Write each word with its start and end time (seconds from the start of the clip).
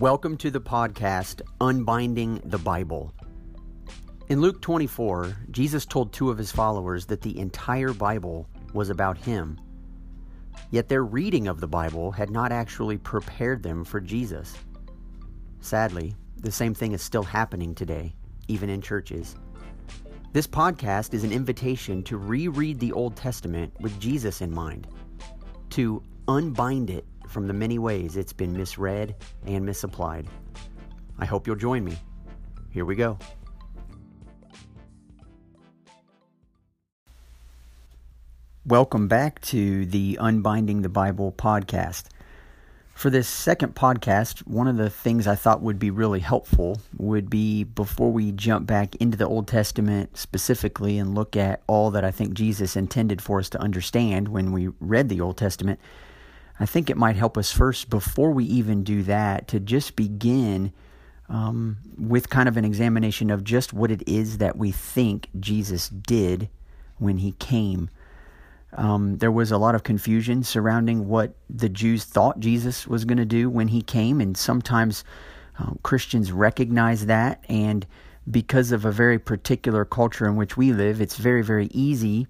Welcome 0.00 0.38
to 0.38 0.50
the 0.50 0.60
podcast 0.60 1.42
Unbinding 1.60 2.40
the 2.46 2.58
Bible. 2.58 3.12
In 4.30 4.40
Luke 4.40 4.62
24, 4.62 5.36
Jesus 5.50 5.84
told 5.84 6.12
two 6.12 6.30
of 6.30 6.38
his 6.38 6.50
followers 6.50 7.04
that 7.06 7.20
the 7.20 7.38
entire 7.38 7.92
Bible 7.92 8.48
was 8.72 8.88
about 8.88 9.18
him. 9.18 9.60
Yet 10.70 10.88
their 10.88 11.04
reading 11.04 11.46
of 11.46 11.60
the 11.60 11.68
Bible 11.68 12.10
had 12.10 12.30
not 12.30 12.52
actually 12.52 12.96
prepared 12.96 13.62
them 13.62 13.84
for 13.84 14.00
Jesus. 14.00 14.54
Sadly, 15.60 16.16
the 16.38 16.50
same 16.50 16.72
thing 16.74 16.92
is 16.92 17.02
still 17.02 17.22
happening 17.22 17.74
today, 17.74 18.14
even 18.48 18.70
in 18.70 18.80
churches. 18.80 19.36
This 20.32 20.46
podcast 20.46 21.12
is 21.12 21.22
an 21.22 21.32
invitation 21.32 22.02
to 22.04 22.16
reread 22.16 22.80
the 22.80 22.92
Old 22.92 23.14
Testament 23.14 23.74
with 23.78 24.00
Jesus 24.00 24.40
in 24.40 24.52
mind, 24.52 24.88
to 25.70 26.02
unbind 26.26 26.88
it 26.88 27.04
from 27.32 27.46
the 27.46 27.54
many 27.54 27.78
ways 27.78 28.16
it's 28.16 28.32
been 28.32 28.52
misread 28.52 29.16
and 29.46 29.64
misapplied. 29.64 30.26
I 31.18 31.24
hope 31.24 31.46
you'll 31.46 31.56
join 31.56 31.82
me. 31.82 31.96
Here 32.70 32.84
we 32.84 32.94
go. 32.94 33.18
Welcome 38.66 39.08
back 39.08 39.40
to 39.42 39.86
the 39.86 40.18
Unbinding 40.20 40.82
the 40.82 40.88
Bible 40.88 41.32
podcast. 41.32 42.04
For 42.94 43.08
this 43.08 43.26
second 43.26 43.74
podcast, 43.74 44.46
one 44.46 44.68
of 44.68 44.76
the 44.76 44.90
things 44.90 45.26
I 45.26 45.34
thought 45.34 45.62
would 45.62 45.78
be 45.78 45.90
really 45.90 46.20
helpful 46.20 46.80
would 46.98 47.30
be 47.30 47.64
before 47.64 48.12
we 48.12 48.30
jump 48.30 48.66
back 48.66 48.94
into 48.96 49.16
the 49.16 49.26
Old 49.26 49.48
Testament 49.48 50.16
specifically 50.18 50.98
and 50.98 51.14
look 51.14 51.34
at 51.34 51.62
all 51.66 51.90
that 51.92 52.04
I 52.04 52.10
think 52.10 52.34
Jesus 52.34 52.76
intended 52.76 53.22
for 53.22 53.40
us 53.40 53.48
to 53.50 53.60
understand 53.60 54.28
when 54.28 54.52
we 54.52 54.68
read 54.78 55.08
the 55.08 55.20
Old 55.22 55.38
Testament 55.38 55.80
I 56.62 56.66
think 56.66 56.88
it 56.88 56.96
might 56.96 57.16
help 57.16 57.36
us 57.36 57.50
first, 57.52 57.90
before 57.90 58.30
we 58.30 58.44
even 58.44 58.84
do 58.84 59.02
that, 59.02 59.48
to 59.48 59.60
just 59.60 59.96
begin 59.96 60.72
um, 61.28 61.78
with 61.98 62.30
kind 62.30 62.48
of 62.48 62.56
an 62.56 62.64
examination 62.64 63.30
of 63.30 63.42
just 63.42 63.72
what 63.72 63.90
it 63.90 64.02
is 64.06 64.38
that 64.38 64.56
we 64.56 64.70
think 64.70 65.28
Jesus 65.40 65.88
did 65.88 66.48
when 66.98 67.18
he 67.18 67.32
came. 67.32 67.90
Um, 68.74 69.18
there 69.18 69.32
was 69.32 69.50
a 69.50 69.58
lot 69.58 69.74
of 69.74 69.82
confusion 69.82 70.42
surrounding 70.42 71.08
what 71.08 71.34
the 71.50 71.68
Jews 71.68 72.04
thought 72.04 72.40
Jesus 72.40 72.86
was 72.86 73.04
going 73.04 73.18
to 73.18 73.24
do 73.24 73.50
when 73.50 73.68
he 73.68 73.82
came, 73.82 74.20
and 74.20 74.36
sometimes 74.36 75.04
um, 75.58 75.78
Christians 75.82 76.32
recognize 76.32 77.06
that. 77.06 77.44
And 77.48 77.86
because 78.30 78.72
of 78.72 78.84
a 78.84 78.92
very 78.92 79.18
particular 79.18 79.84
culture 79.84 80.26
in 80.26 80.36
which 80.36 80.56
we 80.56 80.72
live, 80.72 81.00
it's 81.00 81.16
very, 81.16 81.42
very 81.42 81.66
easy 81.72 82.26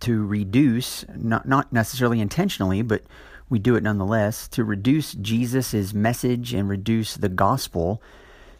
to 0.00 0.24
reduce, 0.24 1.04
not, 1.14 1.46
not 1.48 1.72
necessarily 1.72 2.20
intentionally, 2.20 2.82
but 2.82 3.02
we 3.48 3.58
do 3.58 3.74
it 3.76 3.82
nonetheless, 3.82 4.48
to 4.48 4.64
reduce 4.64 5.14
Jesus' 5.14 5.92
message 5.92 6.52
and 6.52 6.68
reduce 6.68 7.14
the 7.14 7.28
gospel 7.28 8.02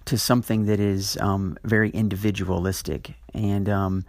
to 0.06 0.16
something 0.16 0.66
that 0.66 0.80
is 0.80 1.18
um, 1.18 1.58
very 1.64 1.90
individualistic. 1.90 3.14
And 3.34 3.68
um, 3.68 4.04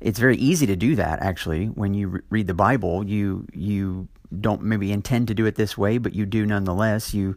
it's 0.00 0.18
very 0.18 0.36
easy 0.36 0.66
to 0.66 0.76
do 0.76 0.94
that, 0.96 1.20
actually. 1.20 1.66
When 1.66 1.94
you 1.94 2.08
re- 2.08 2.20
read 2.30 2.46
the 2.46 2.54
Bible, 2.54 3.04
you, 3.04 3.46
you 3.52 4.08
don't 4.40 4.62
maybe 4.62 4.92
intend 4.92 5.28
to 5.28 5.34
do 5.34 5.46
it 5.46 5.56
this 5.56 5.76
way, 5.76 5.98
but 5.98 6.14
you 6.14 6.26
do 6.26 6.46
nonetheless. 6.46 7.12
You 7.12 7.36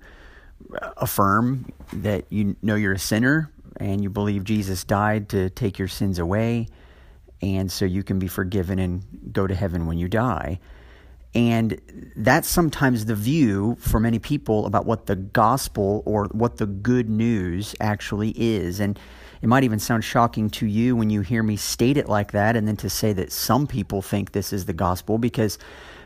affirm 0.98 1.66
that 1.92 2.26
you 2.30 2.56
know 2.62 2.76
you're 2.76 2.94
a 2.94 3.00
sinner 3.00 3.52
and 3.78 4.02
you 4.02 4.10
believe 4.10 4.44
Jesus 4.44 4.84
died 4.84 5.30
to 5.30 5.50
take 5.50 5.78
your 5.78 5.88
sins 5.88 6.18
away 6.18 6.68
and 7.42 7.72
so 7.72 7.86
you 7.86 8.04
can 8.04 8.20
be 8.20 8.28
forgiven 8.28 8.80
and 8.80 9.04
go 9.32 9.48
to 9.48 9.56
heaven 9.56 9.86
when 9.86 9.98
you 9.98 10.08
die. 10.08 10.60
And 11.34 11.82
that's 12.16 12.48
sometimes 12.48 13.06
the 13.06 13.16
view 13.16 13.76
for 13.80 14.00
many 14.00 14.20
people 14.20 14.66
about 14.66 14.86
what 14.86 15.06
the 15.06 15.18
gospel 15.18 16.02
or 16.06 16.26
what 16.32 16.58
the 16.58 16.66
good 16.66 17.10
news 17.10 17.76
actually 17.82 18.30
is. 18.38 18.80
And 18.80 18.98
it 19.42 19.48
might 19.48 19.66
even 19.66 19.80
sound 19.80 20.06
shocking 20.06 20.50
to 20.52 20.66
you 20.66 20.96
when 20.96 21.10
you 21.10 21.20
hear 21.22 21.44
me 21.44 21.58
state 21.58 21.98
it 21.98 22.08
like 22.08 22.32
that, 22.32 22.56
and 22.56 22.68
then 22.68 22.78
to 22.78 22.90
say 22.90 23.12
that 23.14 23.34
some 23.34 23.68
people 23.68 24.02
think 24.02 24.32
this 24.32 24.54
is 24.54 24.66
the 24.66 24.74
gospel, 24.74 25.18
because 25.18 25.58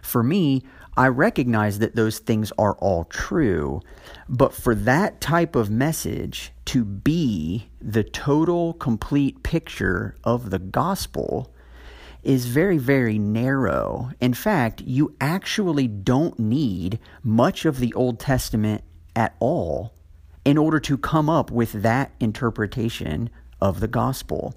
for 0.01 0.23
me, 0.23 0.63
I 0.99 1.07
recognize 1.07 1.79
that 1.79 1.95
those 1.95 2.19
things 2.19 2.51
are 2.57 2.75
all 2.75 3.05
true. 3.05 3.81
But 4.27 4.53
for 4.53 4.75
that 4.75 5.21
type 5.21 5.55
of 5.55 5.69
message 5.69 6.51
to 6.65 6.83
be 6.83 7.69
the 7.79 8.03
total, 8.03 8.73
complete 8.73 9.41
picture 9.41 10.17
of 10.25 10.49
the 10.49 10.59
gospel 10.59 11.53
is 12.21 12.47
very, 12.47 12.77
very 12.77 13.17
narrow. 13.17 14.11
In 14.19 14.33
fact, 14.33 14.81
you 14.81 15.15
actually 15.21 15.87
don't 15.87 16.37
need 16.37 16.99
much 17.23 17.63
of 17.63 17.79
the 17.79 17.93
Old 17.93 18.19
Testament 18.19 18.83
at 19.15 19.37
all 19.39 19.93
in 20.43 20.57
order 20.57 20.81
to 20.81 20.97
come 20.97 21.29
up 21.29 21.49
with 21.49 21.81
that 21.81 22.11
interpretation 22.19 23.29
of 23.61 23.79
the 23.79 23.87
gospel 23.87 24.53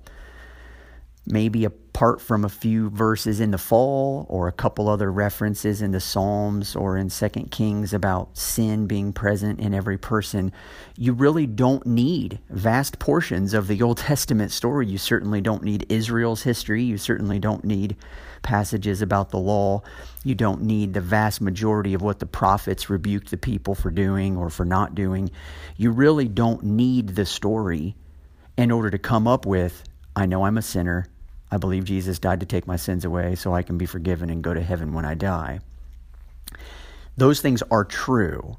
maybe 1.26 1.64
apart 1.94 2.22
from 2.22 2.42
a 2.42 2.48
few 2.48 2.88
verses 2.88 3.38
in 3.38 3.50
the 3.50 3.58
fall 3.58 4.24
or 4.30 4.48
a 4.48 4.52
couple 4.52 4.88
other 4.88 5.12
references 5.12 5.82
in 5.82 5.92
the 5.92 6.00
psalms 6.00 6.74
or 6.74 6.96
in 6.96 7.10
second 7.10 7.50
kings 7.50 7.92
about 7.92 8.34
sin 8.36 8.86
being 8.86 9.12
present 9.12 9.60
in 9.60 9.74
every 9.74 9.98
person 9.98 10.50
you 10.96 11.12
really 11.12 11.46
don't 11.46 11.84
need 11.84 12.38
vast 12.48 12.98
portions 12.98 13.52
of 13.52 13.66
the 13.66 13.82
old 13.82 13.98
testament 14.08 14.52
story. 14.52 14.86
You 14.86 14.96
certainly 14.96 15.42
don't 15.42 15.62
need 15.62 15.84
israel's 15.90 16.42
history. 16.42 16.82
You 16.82 16.96
certainly 16.96 17.38
don't 17.38 17.64
need 17.64 17.96
passages 18.40 19.02
about 19.02 19.30
the 19.30 19.38
law. 19.38 19.82
You 20.24 20.34
don't 20.34 20.62
need 20.62 20.94
the 20.94 21.00
vast 21.02 21.42
majority 21.42 21.92
of 21.92 22.00
what 22.00 22.20
the 22.20 22.26
prophets 22.26 22.88
rebuked 22.88 23.30
the 23.30 23.36
people 23.36 23.74
for 23.74 23.90
doing 23.90 24.36
or 24.36 24.48
for 24.48 24.64
not 24.64 24.94
doing. 24.94 25.30
You 25.76 25.90
really 25.90 26.28
don't 26.28 26.62
need 26.62 27.10
the 27.10 27.26
story 27.26 27.96
in 28.56 28.70
order 28.70 28.90
to 28.90 28.98
come 28.98 29.28
up 29.28 29.44
with 29.44 29.84
I 30.14 30.26
know 30.26 30.44
I'm 30.44 30.58
a 30.58 30.62
sinner. 30.62 31.06
I 31.52 31.58
believe 31.58 31.84
Jesus 31.84 32.18
died 32.18 32.40
to 32.40 32.46
take 32.46 32.66
my 32.66 32.76
sins 32.76 33.04
away 33.04 33.34
so 33.34 33.54
I 33.54 33.62
can 33.62 33.76
be 33.76 33.84
forgiven 33.84 34.30
and 34.30 34.42
go 34.42 34.54
to 34.54 34.62
heaven 34.62 34.94
when 34.94 35.04
I 35.04 35.12
die. 35.12 35.60
Those 37.18 37.42
things 37.42 37.62
are 37.70 37.84
true, 37.84 38.56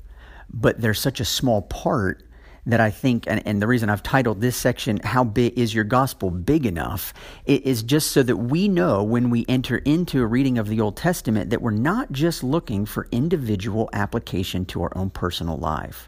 but 0.48 0.80
they're 0.80 0.94
such 0.94 1.20
a 1.20 1.26
small 1.26 1.64
part 1.64 2.24
that 2.68 2.80
I 2.80 2.92
think, 2.92 3.26
and, 3.28 3.46
and, 3.48 3.62
the 3.62 3.68
reason 3.68 3.90
I've 3.90 4.04
titled 4.04 4.40
this 4.40 4.56
section, 4.56 5.00
How 5.04 5.24
Big 5.24 5.58
Is 5.58 5.74
Your 5.74 5.84
Gospel 5.84 6.30
Big 6.30 6.66
Enough? 6.66 7.14
It 7.46 7.66
is 7.66 7.82
just 7.84 8.12
so 8.12 8.24
that 8.24 8.38
we 8.38 8.70
know 8.70 9.04
when 9.04 9.32
we 9.32 9.44
enter 9.50 9.80
into 9.80 10.22
a 10.22 10.28
reading 10.28 10.58
of 10.60 10.70
the 10.70 10.80
Old 10.80 10.96
Testament 10.96 11.50
that 11.50 11.62
we're 11.62 11.72
not 11.72 12.12
just 12.12 12.42
looking 12.42 12.86
for 12.86 13.10
individual 13.12 13.90
application 13.92 14.66
to 14.68 14.84
our 14.84 14.96
own 14.96 15.10
personal 15.10 15.58
life. 15.58 16.08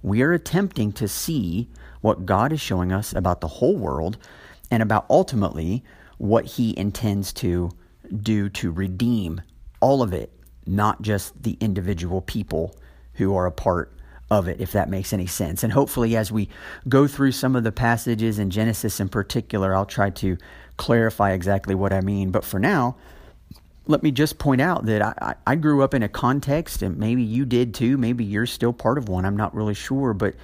We 0.00 0.22
are 0.22 0.32
attempting 0.32 0.92
to 0.92 1.08
see 1.08 1.68
what 2.00 2.24
God 2.24 2.52
is 2.52 2.60
showing 2.60 2.92
us 2.92 3.12
about 3.12 3.40
the 3.40 3.48
whole 3.48 3.76
world 3.76 4.16
and 4.70 4.82
about 4.82 5.06
ultimately 5.10 5.82
what 6.18 6.44
he 6.44 6.76
intends 6.78 7.32
to 7.32 7.70
do 8.22 8.48
to 8.50 8.70
redeem 8.70 9.40
all 9.80 10.02
of 10.02 10.12
it, 10.12 10.32
not 10.66 11.02
just 11.02 11.42
the 11.42 11.56
individual 11.60 12.20
people 12.20 12.74
who 13.14 13.34
are 13.36 13.46
a 13.46 13.52
part 13.52 13.92
of 14.30 14.48
it, 14.48 14.60
if 14.60 14.72
that 14.72 14.88
makes 14.88 15.12
any 15.12 15.26
sense. 15.26 15.62
And 15.62 15.72
hopefully, 15.72 16.16
as 16.16 16.32
we 16.32 16.48
go 16.88 17.06
through 17.06 17.32
some 17.32 17.56
of 17.56 17.64
the 17.64 17.72
passages 17.72 18.38
in 18.38 18.50
Genesis 18.50 19.00
in 19.00 19.08
particular, 19.08 19.74
I'll 19.74 19.86
try 19.86 20.10
to 20.10 20.36
clarify 20.76 21.32
exactly 21.32 21.74
what 21.74 21.92
I 21.92 22.00
mean. 22.00 22.30
But 22.30 22.44
for 22.44 22.58
now, 22.58 22.96
let 23.86 24.02
me 24.02 24.10
just 24.10 24.38
point 24.38 24.60
out 24.60 24.86
that 24.86 25.02
I, 25.02 25.34
I 25.46 25.54
grew 25.56 25.82
up 25.82 25.94
in 25.94 26.02
a 26.02 26.08
context, 26.08 26.82
and 26.82 26.96
maybe 26.96 27.22
you 27.22 27.44
did 27.44 27.74
too. 27.74 27.98
Maybe 27.98 28.24
you're 28.24 28.46
still 28.46 28.72
part 28.72 28.98
of 28.98 29.08
one. 29.08 29.24
I'm 29.24 29.36
not 29.36 29.54
really 29.54 29.74
sure. 29.74 30.14
But 30.14 30.34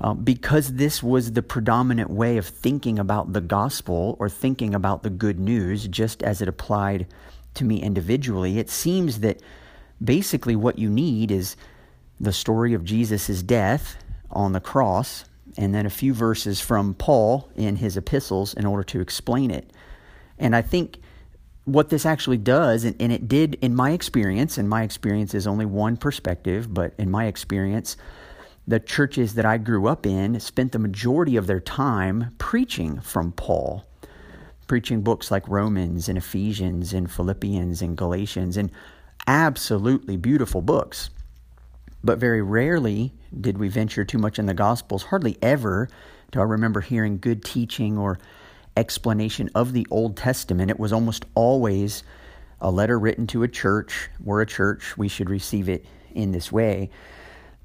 uh, 0.00 0.14
because 0.14 0.74
this 0.74 1.02
was 1.02 1.32
the 1.32 1.42
predominant 1.42 2.10
way 2.10 2.36
of 2.36 2.46
thinking 2.46 2.98
about 2.98 3.32
the 3.32 3.40
gospel 3.40 4.16
or 4.18 4.28
thinking 4.28 4.74
about 4.74 5.02
the 5.02 5.10
good 5.10 5.38
news, 5.38 5.86
just 5.88 6.22
as 6.22 6.42
it 6.42 6.48
applied 6.48 7.06
to 7.54 7.64
me 7.64 7.80
individually, 7.80 8.58
it 8.58 8.68
seems 8.68 9.20
that 9.20 9.40
basically 10.02 10.56
what 10.56 10.78
you 10.78 10.90
need 10.90 11.30
is 11.30 11.56
the 12.20 12.32
story 12.32 12.74
of 12.74 12.84
Jesus' 12.84 13.42
death 13.42 13.96
on 14.30 14.52
the 14.52 14.60
cross 14.60 15.24
and 15.56 15.74
then 15.74 15.86
a 15.86 15.90
few 15.90 16.12
verses 16.12 16.60
from 16.60 16.94
Paul 16.94 17.48
in 17.54 17.76
his 17.76 17.96
epistles 17.96 18.54
in 18.54 18.66
order 18.66 18.82
to 18.84 19.00
explain 19.00 19.50
it. 19.50 19.70
And 20.38 20.56
I 20.56 20.62
think 20.62 20.98
what 21.64 21.90
this 21.90 22.04
actually 22.04 22.38
does, 22.38 22.84
and, 22.84 22.96
and 23.00 23.12
it 23.12 23.28
did 23.28 23.54
in 23.62 23.74
my 23.74 23.92
experience, 23.92 24.58
and 24.58 24.68
my 24.68 24.82
experience 24.82 25.32
is 25.32 25.46
only 25.46 25.64
one 25.64 25.96
perspective, 25.96 26.72
but 26.72 26.92
in 26.98 27.10
my 27.10 27.26
experience, 27.26 27.96
the 28.66 28.80
churches 28.80 29.34
that 29.34 29.44
I 29.44 29.58
grew 29.58 29.86
up 29.86 30.06
in 30.06 30.40
spent 30.40 30.72
the 30.72 30.78
majority 30.78 31.36
of 31.36 31.46
their 31.46 31.60
time 31.60 32.34
preaching 32.38 33.00
from 33.00 33.32
Paul, 33.32 33.84
preaching 34.66 35.02
books 35.02 35.30
like 35.30 35.46
Romans 35.48 36.08
and 36.08 36.16
Ephesians 36.16 36.92
and 36.94 37.10
Philippians 37.10 37.82
and 37.82 37.96
Galatians, 37.96 38.56
and 38.56 38.70
absolutely 39.26 40.16
beautiful 40.16 40.62
books. 40.62 41.10
But 42.02 42.18
very 42.18 42.42
rarely 42.42 43.12
did 43.38 43.58
we 43.58 43.68
venture 43.68 44.04
too 44.04 44.18
much 44.18 44.38
in 44.38 44.46
the 44.46 44.54
Gospels. 44.54 45.04
Hardly 45.04 45.36
ever 45.42 45.88
do 46.30 46.40
I 46.40 46.44
remember 46.44 46.80
hearing 46.80 47.18
good 47.18 47.44
teaching 47.44 47.98
or 47.98 48.18
explanation 48.76 49.50
of 49.54 49.72
the 49.72 49.86
Old 49.90 50.16
Testament. 50.16 50.70
It 50.70 50.80
was 50.80 50.92
almost 50.92 51.24
always 51.34 52.02
a 52.60 52.70
letter 52.70 52.98
written 52.98 53.26
to 53.28 53.42
a 53.42 53.48
church. 53.48 54.08
We're 54.22 54.40
a 54.40 54.46
church, 54.46 54.96
we 54.96 55.08
should 55.08 55.30
receive 55.30 55.68
it 55.68 55.84
in 56.14 56.32
this 56.32 56.50
way. 56.50 56.90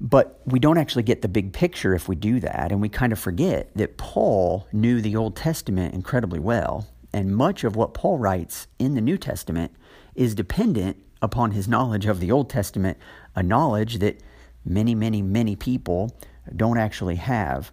But 0.00 0.40
we 0.46 0.58
don't 0.58 0.78
actually 0.78 1.02
get 1.02 1.20
the 1.20 1.28
big 1.28 1.52
picture 1.52 1.94
if 1.94 2.08
we 2.08 2.16
do 2.16 2.40
that, 2.40 2.72
and 2.72 2.80
we 2.80 2.88
kind 2.88 3.12
of 3.12 3.18
forget 3.18 3.70
that 3.76 3.98
Paul 3.98 4.66
knew 4.72 5.00
the 5.00 5.16
Old 5.16 5.36
Testament 5.36 5.94
incredibly 5.94 6.40
well, 6.40 6.88
and 7.12 7.36
much 7.36 7.64
of 7.64 7.76
what 7.76 7.92
Paul 7.92 8.18
writes 8.18 8.66
in 8.78 8.94
the 8.94 9.02
New 9.02 9.18
Testament 9.18 9.72
is 10.14 10.34
dependent 10.34 10.96
upon 11.20 11.50
his 11.50 11.68
knowledge 11.68 12.06
of 12.06 12.18
the 12.18 12.30
Old 12.30 12.48
Testament, 12.48 12.96
a 13.36 13.42
knowledge 13.42 13.98
that 13.98 14.22
many, 14.64 14.94
many, 14.94 15.20
many 15.20 15.54
people 15.54 16.16
don't 16.56 16.78
actually 16.78 17.16
have. 17.16 17.70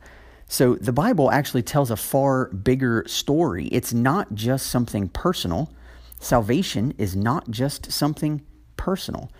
So 0.47 0.75
the 0.75 0.93
Bible 0.93 1.31
actually 1.31 1.63
tells 1.63 1.91
a 1.91 1.95
far 1.95 2.47
bigger 2.49 3.03
story. 3.07 3.67
It's 3.67 3.93
not 3.93 4.33
just 4.33 4.67
something 4.67 5.07
personal. 5.09 5.73
Salvation 6.19 6.93
is 6.97 7.15
not 7.15 7.49
just 7.49 7.91
something 7.91 8.41
personal. 8.75 9.31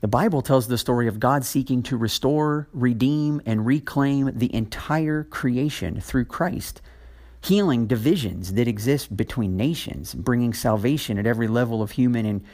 The 0.00 0.08
Bible 0.08 0.40
tells 0.40 0.66
the 0.66 0.78
story 0.78 1.08
of 1.08 1.20
God 1.20 1.44
seeking 1.44 1.82
to 1.84 1.96
restore, 1.96 2.68
redeem, 2.72 3.42
and 3.44 3.66
reclaim 3.66 4.30
the 4.34 4.54
entire 4.54 5.24
creation 5.24 6.00
through 6.00 6.24
Christ, 6.24 6.80
healing 7.42 7.86
divisions 7.86 8.54
that 8.54 8.66
exist 8.66 9.14
between 9.14 9.58
nations, 9.58 10.14
bringing 10.14 10.54
salvation 10.54 11.18
at 11.18 11.26
every 11.26 11.48
level 11.48 11.82
of 11.82 11.90
human 11.90 12.24
and, 12.24 12.44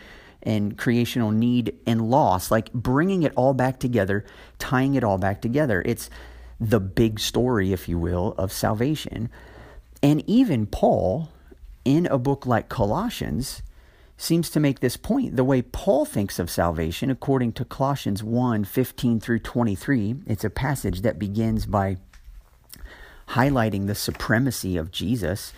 and 0.42 0.76
creational 0.76 1.30
need 1.30 1.76
and 1.86 2.10
loss, 2.10 2.50
like 2.50 2.72
bringing 2.72 3.22
it 3.22 3.32
all 3.36 3.54
back 3.54 3.78
together, 3.78 4.24
tying 4.58 4.94
it 4.94 5.04
all 5.04 5.18
back 5.18 5.40
together. 5.40 5.82
It's 5.86 6.10
the 6.58 6.80
big 6.80 7.20
story, 7.20 7.72
if 7.72 7.88
you 7.88 7.96
will, 7.96 8.34
of 8.38 8.52
salvation. 8.52 9.30
And 10.02 10.28
even 10.28 10.66
Paul, 10.66 11.30
in 11.84 12.06
a 12.06 12.18
book 12.18 12.44
like 12.44 12.68
Colossians, 12.68 13.62
seems 14.16 14.50
to 14.50 14.60
make 14.60 14.80
this 14.80 14.96
point. 14.96 15.36
The 15.36 15.44
way 15.44 15.62
Paul 15.62 16.04
thinks 16.04 16.38
of 16.38 16.50
salvation, 16.50 17.10
according 17.10 17.52
to 17.54 17.64
Colossians 17.64 18.22
1 18.22 18.64
15 18.64 19.20
through 19.20 19.40
23, 19.40 20.16
it's 20.26 20.44
a 20.44 20.50
passage 20.50 21.02
that 21.02 21.18
begins 21.18 21.66
by 21.66 21.98
highlighting 23.30 23.86
the 23.86 23.94
supremacy 23.94 24.76
of 24.76 24.90
Jesus. 24.90 25.52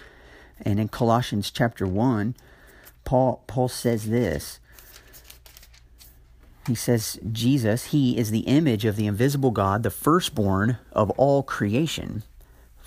And 0.60 0.80
in 0.80 0.88
Colossians 0.88 1.50
chapter 1.50 1.86
1, 1.86 2.34
Paul, 3.04 3.44
Paul 3.46 3.68
says 3.68 4.08
this. 4.08 4.58
He 6.66 6.74
says, 6.74 7.18
Jesus, 7.32 7.86
He 7.86 8.18
is 8.18 8.30
the 8.30 8.40
image 8.40 8.84
of 8.84 8.96
the 8.96 9.06
invisible 9.06 9.50
God, 9.50 9.82
the 9.82 9.90
firstborn 9.90 10.78
of 10.92 11.10
all 11.12 11.42
creation. 11.42 12.24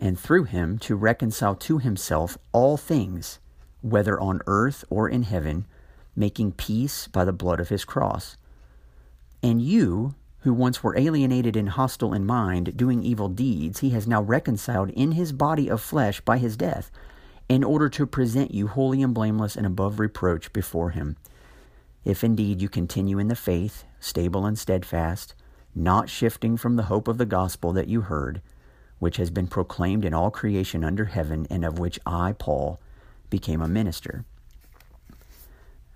and 0.00 0.18
through 0.18 0.44
him 0.44 0.78
to 0.78 0.96
reconcile 0.96 1.54
to 1.54 1.78
himself 1.78 2.36
all 2.52 2.76
things, 2.76 3.38
whether 3.80 4.18
on 4.18 4.40
earth 4.46 4.84
or 4.90 5.08
in 5.08 5.22
heaven, 5.22 5.66
making 6.14 6.52
peace 6.52 7.06
by 7.06 7.24
the 7.24 7.32
blood 7.32 7.60
of 7.60 7.68
his 7.68 7.84
cross. 7.84 8.36
And 9.42 9.62
you, 9.62 10.14
who 10.40 10.52
once 10.52 10.82
were 10.82 10.98
alienated 10.98 11.56
and 11.56 11.70
hostile 11.70 12.12
in 12.12 12.26
mind, 12.26 12.76
doing 12.76 13.02
evil 13.02 13.28
deeds, 13.28 13.80
he 13.80 13.90
has 13.90 14.06
now 14.06 14.22
reconciled 14.22 14.90
in 14.90 15.12
his 15.12 15.32
body 15.32 15.68
of 15.68 15.80
flesh 15.80 16.20
by 16.20 16.38
his 16.38 16.56
death, 16.56 16.90
in 17.48 17.62
order 17.62 17.88
to 17.88 18.06
present 18.06 18.52
you 18.52 18.66
holy 18.68 19.02
and 19.02 19.14
blameless 19.14 19.56
and 19.56 19.66
above 19.66 20.00
reproach 20.00 20.52
before 20.52 20.90
him. 20.90 21.16
If 22.04 22.24
indeed 22.24 22.60
you 22.60 22.68
continue 22.68 23.18
in 23.18 23.28
the 23.28 23.36
faith, 23.36 23.84
stable 24.00 24.46
and 24.46 24.58
steadfast, 24.58 25.34
not 25.74 26.08
shifting 26.08 26.56
from 26.56 26.76
the 26.76 26.84
hope 26.84 27.08
of 27.08 27.18
the 27.18 27.26
gospel 27.26 27.72
that 27.72 27.88
you 27.88 28.02
heard, 28.02 28.42
which 29.02 29.16
has 29.16 29.30
been 29.30 29.48
proclaimed 29.48 30.04
in 30.04 30.14
all 30.14 30.30
creation 30.30 30.84
under 30.84 31.06
heaven, 31.06 31.44
and 31.50 31.64
of 31.64 31.76
which 31.76 31.98
I, 32.06 32.34
Paul, 32.38 32.78
became 33.30 33.60
a 33.60 33.66
minister. 33.66 34.24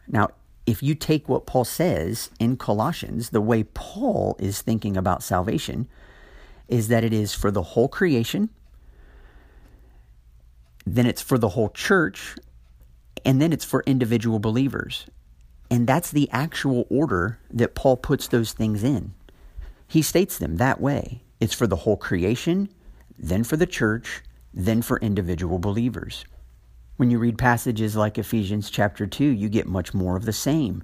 Now, 0.09 0.31
if 0.67 0.83
you 0.83 0.97
take 0.97 1.29
what 1.29 1.47
Paul 1.47 1.65
says 1.65 2.31
in 2.41 2.57
Colossians, 2.57 3.31
the 3.31 3.41
way 3.41 3.63
Paul 3.63 4.35
is 4.41 4.61
thinking 4.61 4.97
about 4.97 5.23
salvation 5.23 5.87
is 6.67 6.89
that 6.89 7.05
it 7.05 7.13
is 7.13 7.33
for 7.33 7.53
the 7.53 7.63
whole 7.63 7.87
creation, 7.87 8.49
then 10.85 11.07
it's 11.07 11.23
for 11.23 11.39
the 11.39 11.51
whole 11.51 11.69
church, 11.69 12.35
and 13.25 13.41
then 13.41 13.53
it's 13.53 13.65
for 13.65 13.85
individual 13.87 14.41
believers. 14.41 15.07
And 15.71 15.87
that's 15.87 16.11
the 16.11 16.29
actual 16.33 16.89
order 16.91 17.39
that 17.53 17.77
Paul 17.77 17.99
puts 17.99 18.27
those 18.27 18.51
things 18.51 18.83
in. 18.83 19.15
He 19.87 20.03
states 20.03 20.39
them 20.39 20.57
that 20.57 20.81
way. 20.81 21.23
It's 21.39 21.55
for 21.55 21.69
the 21.69 21.77
whole 21.77 21.97
creation, 21.97 22.69
then 23.19 23.45
for 23.45 23.57
the 23.57 23.67
church, 23.67 24.23
then 24.53 24.83
for 24.83 24.99
individual 25.01 25.59
believers. 25.59 26.25
When 26.97 27.11
you 27.11 27.19
read 27.19 27.39
passages 27.39 27.95
like 27.95 28.19
Ephesians 28.19 28.71
chapter 28.71 29.07
2, 29.07 29.25
you 29.25 29.49
get 29.49 29.67
much 29.67 29.93
more 29.93 30.17
of 30.17 30.25
the 30.25 30.33
same. 30.33 30.83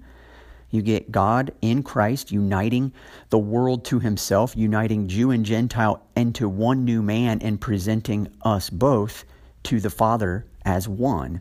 You 0.70 0.82
get 0.82 1.12
God 1.12 1.52
in 1.61 1.82
Christ 1.82 2.32
uniting 2.32 2.93
the 3.31 3.38
world 3.38 3.84
to 3.87 3.99
himself, 3.99 4.56
uniting 4.56 5.08
Jew 5.08 5.31
and 5.31 5.44
Gentile 5.44 6.02
into 6.17 6.49
one 6.49 6.84
new 6.84 7.02
man, 7.02 7.40
and 7.40 7.61
presenting 7.61 8.29
us 8.43 8.70
both 8.70 9.25
to 9.64 9.81
the 9.81 9.90
Father 9.90 10.46
as 10.64 10.88
one. 10.88 11.40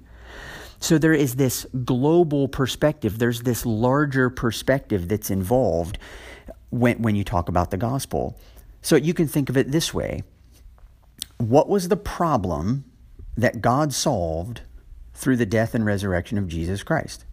So 0.79 0.97
there 0.97 1.13
is 1.13 1.35
this 1.35 1.65
global 1.85 2.47
perspective, 2.47 3.19
there's 3.19 3.43
this 3.43 3.65
larger 3.65 4.29
perspective 4.29 5.07
that's 5.07 5.29
involved 5.29 5.97
when, 6.69 7.01
when 7.01 7.15
you 7.15 7.23
talk 7.23 7.49
about 7.49 7.71
the 7.71 7.77
gospel. 7.77 8.37
So 8.81 8.95
you 8.95 9.13
can 9.13 9.27
think 9.27 9.49
of 9.49 9.57
it 9.57 9.71
this 9.71 9.93
way 9.93 10.23
what 11.49 11.69
was 11.69 11.87
the 11.87 11.97
problem 11.97 12.85
that 13.35 13.61
God 13.61 13.93
solved 13.93 14.61
through 15.13 15.37
the 15.37 15.45
death 15.45 15.73
and 15.73 15.85
resurrection 15.85 16.37
of 16.37 16.47
Jesus 16.47 16.83
Christ? 16.83 17.25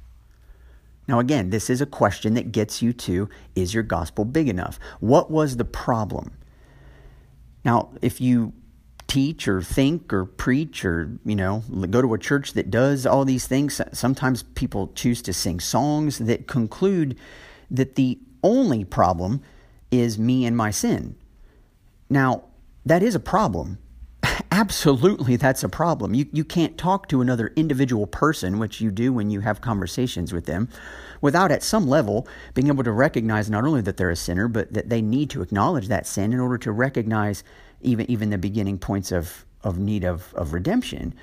Now, 1.07 1.19
again, 1.19 1.51
this 1.51 1.71
is 1.71 1.81
a 1.81 1.87
question 1.87 2.35
that 2.35 2.53
gets 2.53 2.83
you 2.83 2.93
to 2.93 3.29
is 3.55 3.73
your 3.73 3.83
gospel 3.83 4.25
big 4.25 4.49
enough? 4.49 4.79
What 5.01 5.31
was 5.31 5.57
the 5.57 5.65
problem? 5.65 6.33
Now, 7.65 7.91
if 8.03 8.21
you 8.21 8.53
teach 9.07 9.49
or 9.49 9.63
think 9.63 10.13
or 10.13 10.27
preach 10.27 10.85
or, 10.85 11.19
you 11.25 11.35
know, 11.35 11.65
go 11.91 12.03
to 12.03 12.13
a 12.13 12.19
church 12.19 12.53
that 12.53 12.71
does 12.71 13.07
all 13.07 13.25
these 13.25 13.47
things, 13.47 13.81
sometimes 13.93 14.43
people 14.43 14.93
choose 14.95 15.23
to 15.23 15.33
sing 15.33 15.61
songs 15.61 16.19
that 16.19 16.47
conclude 16.47 17.17
that 17.71 17.95
the 17.95 18.19
only 18.45 18.85
problem 18.85 19.43
is 19.91 20.19
me 20.19 20.45
and 20.45 20.57
my 20.57 20.71
sin. 20.71 21.17
Now, 22.11 22.45
that 22.85 23.03
is 23.03 23.15
a 23.15 23.21
problem 23.21 23.79
absolutely 24.59 25.37
that's 25.37 25.63
a 25.63 25.69
problem. 25.69 26.15
You, 26.15 26.27
you 26.33 26.45
can't 26.45 26.77
talk 26.77 27.09
to 27.09 27.21
another 27.21 27.53
individual 27.55 28.09
person, 28.09 28.59
which 28.59 28.81
you 28.81 28.91
do 28.91 29.13
when 29.13 29.31
you 29.31 29.39
have 29.39 29.61
conversations 29.61 30.33
with 30.33 30.47
them, 30.47 30.69
without 31.21 31.53
at 31.53 31.63
some 31.63 31.87
level 31.87 32.27
being 32.55 32.67
able 32.67 32.83
to 32.83 32.91
recognize 32.91 33.49
not 33.49 33.65
only 33.65 33.83
that 33.83 33.97
they're 33.97 34.11
a 34.11 34.17
sinner, 34.17 34.49
but 34.49 34.73
that 34.73 34.89
they 34.89 35.01
need 35.01 35.31
to 35.31 35.43
acknowledge 35.43 35.87
that 35.87 36.09
sin 36.09 36.33
in 36.33 36.41
order 36.41 36.59
to 36.59 36.73
recognize 36.73 37.45
even, 37.83 38.11
even 38.11 38.31
the 38.31 38.39
beginning 38.39 38.79
points 38.79 39.13
of, 39.13 39.45
of 39.63 39.79
need 39.79 40.03
of, 40.03 40.35
of 40.35 40.53
redemption. 40.53 41.15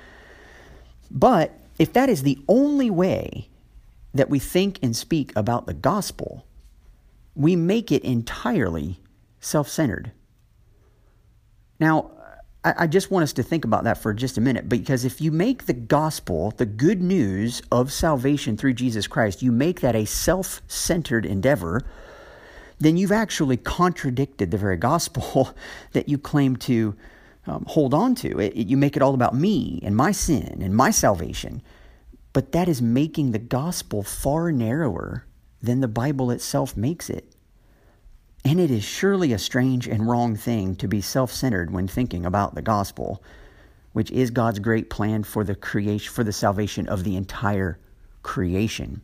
But 1.10 1.52
if 1.78 1.92
that 1.92 2.08
is 2.08 2.22
the 2.22 2.38
only 2.48 2.88
way 2.88 3.50
that 4.14 4.30
we 4.30 4.38
think 4.38 4.78
and 4.82 4.96
speak 4.96 5.34
about 5.36 5.66
the 5.66 5.74
gospel, 5.74 6.46
we 7.34 7.54
make 7.54 7.92
it 7.92 8.02
entirely 8.02 8.98
self 9.40 9.68
centered. 9.68 10.12
Now, 11.78 12.12
I, 12.78 12.86
just 12.86 13.10
want 13.10 13.22
us 13.22 13.32
to 13.34 13.42
think 13.42 13.64
about 13.64 13.84
that 13.84 13.98
for 13.98 14.12
just 14.12 14.38
a 14.38 14.40
minute 14.40 14.68
because 14.68 15.04
if 15.04 15.20
you 15.20 15.30
make 15.30 15.66
the 15.66 15.72
gospel, 15.72 16.52
the 16.56 16.66
good 16.66 17.02
news 17.02 17.62
of 17.70 17.92
salvation 17.92 18.56
through 18.56 18.74
Jesus 18.74 19.06
Christ, 19.06 19.42
you 19.42 19.52
make 19.52 19.80
that 19.80 19.94
a 19.94 20.04
self 20.04 20.62
centered 20.66 21.26
endeavor, 21.26 21.82
then 22.78 22.96
you've 22.96 23.12
actually 23.12 23.56
contradicted 23.56 24.50
the 24.50 24.58
very 24.58 24.76
gospel 24.76 25.54
that 25.92 26.08
you 26.08 26.18
claim 26.18 26.56
to 26.56 26.96
um, 27.46 27.64
hold 27.68 27.94
on 27.94 28.14
to. 28.16 28.40
It, 28.40 28.54
it, 28.56 28.66
you 28.66 28.76
make 28.76 28.96
it 28.96 29.02
all 29.02 29.14
about 29.14 29.34
me 29.34 29.80
and 29.82 29.94
my 29.94 30.12
sin 30.12 30.60
and 30.62 30.74
my 30.74 30.90
salvation. 30.90 31.62
But 32.32 32.52
that 32.52 32.68
is 32.68 32.82
making 32.82 33.30
the 33.30 33.38
gospel 33.38 34.02
far 34.02 34.50
narrower 34.50 35.24
than 35.62 35.80
the 35.80 35.88
Bible 35.88 36.30
itself 36.30 36.76
makes 36.76 37.08
it. 37.08 37.35
And 38.44 38.60
it 38.60 38.70
is 38.70 38.84
surely 38.84 39.32
a 39.32 39.38
strange 39.38 39.88
and 39.88 40.08
wrong 40.08 40.36
thing 40.36 40.76
to 40.76 40.88
be 40.88 41.00
self 41.00 41.32
centered 41.32 41.72
when 41.72 41.88
thinking 41.88 42.24
about 42.24 42.54
the 42.54 42.62
gospel, 42.62 43.22
which 43.92 44.10
is 44.10 44.30
God's 44.30 44.58
great 44.58 44.90
plan 44.90 45.24
for 45.24 45.42
the 45.42 45.54
creation 45.54 46.12
for 46.12 46.22
the 46.22 46.32
salvation 46.32 46.88
of 46.88 47.04
the 47.04 47.16
entire 47.16 47.78
creation. 48.22 49.00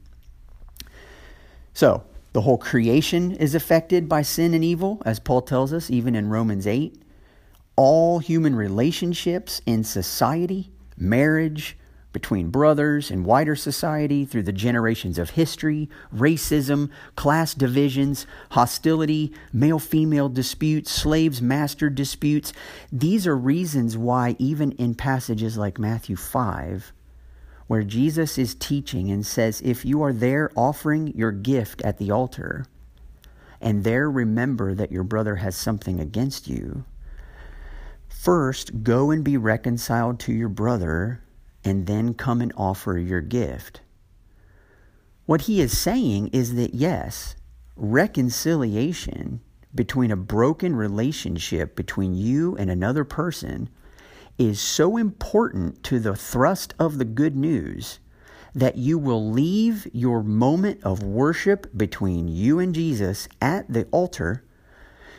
So, 1.75 2.05
The 2.33 2.41
whole 2.41 2.59
creation 2.59 3.33
is 3.33 3.55
affected 3.55 4.09
by 4.09 4.23
sin 4.23 4.55
and 4.55 4.65
evil, 4.65 5.03
as 5.05 5.19
Paul 5.19 5.43
tells 5.43 5.73
us, 5.73 5.91
even 5.91 6.15
in 6.15 6.31
Romans 6.31 6.67
8. 6.67 7.03
All 7.77 8.21
human 8.21 8.55
relationships 8.55 9.61
in 9.67 9.85
society, 9.85 10.71
marriage, 10.97 11.77
between 12.13 12.51
brothers 12.51 13.11
and 13.11 13.25
wider 13.25 13.57
society 13.57 14.25
through 14.25 14.43
the 14.43 14.53
generations 14.53 15.19
of 15.19 15.31
history, 15.31 15.89
racism, 16.15 16.91
class 17.17 17.55
divisions, 17.55 18.27
hostility, 18.51 19.33
male 19.53 19.79
female 19.79 20.29
disputes, 20.29 20.91
slaves 20.91 21.41
master 21.41 21.89
disputes. 21.89 22.53
These 22.93 23.27
are 23.27 23.37
reasons 23.37 23.97
why, 23.97 24.37
even 24.39 24.73
in 24.73 24.95
passages 24.95 25.57
like 25.57 25.79
Matthew 25.79 26.17
5, 26.17 26.93
where 27.67 27.83
Jesus 27.83 28.37
is 28.37 28.55
teaching 28.55 29.11
and 29.11 29.25
says, 29.25 29.63
If 29.63 29.85
you 29.85 30.03
are 30.03 30.13
there 30.13 30.51
offering 30.55 31.09
your 31.17 31.33
gift 31.33 31.81
at 31.83 31.99
the 31.99 32.11
altar, 32.11 32.67
and 33.61 33.85
there 33.85 34.11
remember 34.11 34.75
that 34.75 34.93
your 34.93 35.05
brother 35.05 35.37
has 35.37 35.57
something 35.57 35.99
against 35.99 36.49
you, 36.49 36.85
first 38.09 38.83
go 38.83 39.11
and 39.11 39.25
be 39.25 39.37
reconciled 39.37 40.21
to 40.21 40.33
your 40.33 40.49
brother 40.49 41.22
and 41.65 41.87
then 41.87 42.15
come 42.15 42.41
and 42.41 42.53
offer 42.57 42.99
your 42.99 43.21
gift. 43.21 43.81
What 45.27 45.43
he 45.43 45.61
is 45.61 45.77
saying 45.77 46.29
is 46.29 46.55
that 46.57 46.75
yes, 46.75 47.37
reconciliation 47.77 49.41
between 49.75 50.11
a 50.11 50.17
broken 50.17 50.77
relationship 50.77 51.75
between 51.77 52.15
you 52.15 52.57
and 52.57 52.71
another 52.71 53.05
person 53.05 53.69
is 54.39 54.61
so 54.61 54.97
important 54.97 55.83
to 55.85 55.99
the 55.99 56.17
thrust 56.17 56.75
of 56.79 56.99
the 56.99 57.05
good 57.05 57.37
news 57.37 58.01
that 58.55 58.77
you 58.77 58.99
will 58.99 59.31
leave 59.31 59.87
your 59.93 60.23
moment 60.23 60.83
of 60.83 61.03
worship 61.03 61.67
between 61.77 62.29
you 62.29 62.59
and 62.59 62.75
Jesus 62.75 63.29
at 63.41 63.73
the 63.73 63.85
altar. 63.91 64.45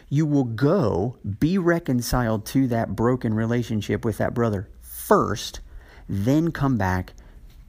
You 0.10 0.26
will 0.26 0.44
go 0.44 1.18
be 1.40 1.58
reconciled 1.58 2.46
to 2.48 2.68
that 2.68 2.96
broken 2.96 3.34
relationship 3.34 4.06
with 4.06 4.18
that 4.20 4.34
brother 4.34 4.70
first 4.82 5.62
then 6.08 6.52
come 6.52 6.78
back 6.78 7.14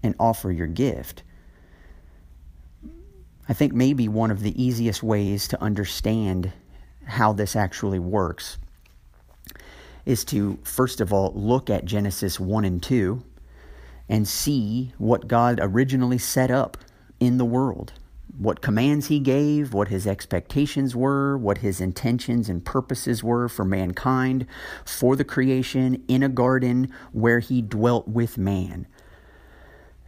and 0.02 0.14
offer 0.18 0.50
your 0.50 0.66
gift. 0.66 1.22
I 3.48 3.52
think 3.52 3.72
maybe 3.72 4.08
one 4.08 4.30
of 4.30 4.40
the 4.40 4.62
easiest 4.62 5.02
ways 5.02 5.48
to 5.48 5.62
understand 5.62 6.52
how 7.04 7.32
this 7.32 7.54
actually 7.54 7.98
works 7.98 8.58
is 10.06 10.24
to, 10.26 10.58
first 10.62 11.00
of 11.00 11.12
all, 11.12 11.32
look 11.34 11.68
at 11.68 11.84
Genesis 11.84 12.38
1 12.38 12.64
and 12.64 12.82
2 12.82 13.22
and 14.08 14.28
see 14.28 14.92
what 14.98 15.28
God 15.28 15.58
originally 15.62 16.18
set 16.18 16.50
up 16.50 16.76
in 17.20 17.38
the 17.38 17.44
world 17.44 17.92
what 18.38 18.60
commands 18.60 19.06
he 19.06 19.20
gave, 19.20 19.72
what 19.72 19.88
his 19.88 20.06
expectations 20.06 20.96
were, 20.96 21.36
what 21.38 21.58
his 21.58 21.80
intentions 21.80 22.48
and 22.48 22.64
purposes 22.64 23.22
were 23.22 23.48
for 23.48 23.64
mankind, 23.64 24.46
for 24.84 25.16
the 25.16 25.24
creation 25.24 26.02
in 26.08 26.22
a 26.22 26.28
garden 26.28 26.92
where 27.12 27.38
he 27.38 27.62
dwelt 27.62 28.08
with 28.08 28.36
man. 28.38 28.86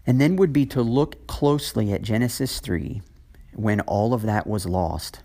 And 0.07 0.21
then 0.21 0.37
would 0.37 0.53
be 0.53 0.67
to 0.67 0.83
look 0.83 1.27
closely 1.27 1.93
at 1.93 2.03
Genesis 2.03 2.61
3 2.61 3.03
when 3.55 3.81
all 3.81 4.13
of 4.13 4.23
that 4.23 4.47
was 4.47 4.67
lost 4.67 5.21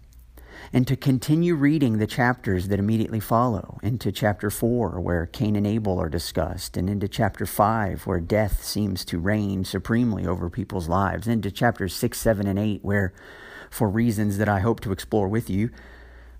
and 0.73 0.87
to 0.87 0.95
continue 0.95 1.55
reading 1.55 1.97
the 1.97 2.07
chapters 2.07 2.67
that 2.67 2.79
immediately 2.79 3.19
follow 3.19 3.79
into 3.83 4.11
chapter 4.11 4.49
4, 4.49 4.99
where 4.99 5.25
Cain 5.25 5.55
and 5.55 5.67
Abel 5.67 5.99
are 5.99 6.09
discussed, 6.09 6.77
and 6.77 6.89
into 6.89 7.07
chapter 7.07 7.45
5, 7.45 8.05
where 8.05 8.19
death 8.19 8.63
seems 8.63 9.03
to 9.05 9.19
reign 9.19 9.63
supremely 9.65 10.25
over 10.25 10.49
people's 10.49 10.87
lives, 10.87 11.27
into 11.27 11.51
chapters 11.51 11.93
6, 11.93 12.17
7, 12.17 12.47
and 12.47 12.59
8, 12.59 12.83
where, 12.83 13.13
for 13.69 13.89
reasons 13.89 14.37
that 14.37 14.49
I 14.49 14.59
hope 14.59 14.79
to 14.81 14.91
explore 14.91 15.27
with 15.27 15.49
you, 15.49 15.69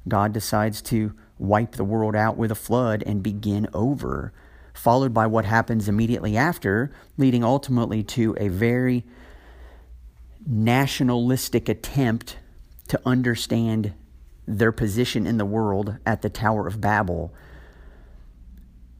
God 0.08 0.34
decides 0.34 0.82
to 0.84 1.14
wipe 1.38 1.74
the 1.74 1.84
world 1.84 2.16
out 2.16 2.38
with 2.38 2.52
a 2.52 2.56
flood 2.56 3.04
and 3.06 3.24
begin 3.24 3.68
over, 3.74 4.32
followed 4.74 5.14
by 5.14 5.28
what 5.28 5.46
happens 5.46 5.90
immediately 5.90 6.38
after, 6.38 6.92
leading 7.18 7.44
ultimately 7.44 8.04
to 8.04 8.36
a 8.40 8.48
very 8.48 9.04
nationalistic 10.46 11.70
attempt 11.70 12.38
to 12.88 13.00
understand 13.06 13.94
their 14.48 14.72
position 14.72 15.28
in 15.28 15.38
the 15.38 15.46
world 15.46 15.98
at 16.06 16.22
the 16.22 16.30
Tower 16.30 16.68
of 16.68 16.82
Babel. 16.82 17.34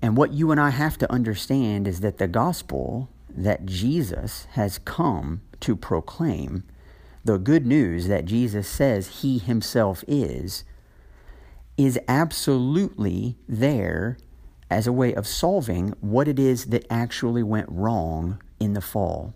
And 0.02 0.18
what 0.18 0.34
you 0.34 0.52
and 0.52 0.60
I 0.60 0.70
have 0.70 0.98
to 1.00 1.12
understand 1.12 1.88
is 1.88 2.00
that 2.02 2.18
the 2.18 2.28
gospel 2.28 3.10
that 3.30 3.66
Jesus 3.66 4.48
has 4.52 4.78
come 4.80 5.42
to 5.62 5.76
proclaim, 5.76 6.64
the 7.24 7.38
good 7.38 7.66
news 7.66 8.08
that 8.08 8.26
Jesus 8.26 8.68
says 8.68 9.22
he 9.22 9.38
himself 9.38 10.04
is, 10.08 10.64
is 11.78 12.00
absolutely 12.08 13.38
there 13.48 14.18
as 14.70 14.88
a 14.88 14.94
way 14.94 15.14
of 15.14 15.28
solving 15.28 15.90
what 16.00 16.28
it 16.28 16.40
is 16.40 16.66
that 16.68 16.86
actually 16.90 17.44
went 17.44 17.68
wrong 17.70 18.42
in 18.60 18.74
the 18.74 18.82
fall. 18.82 19.34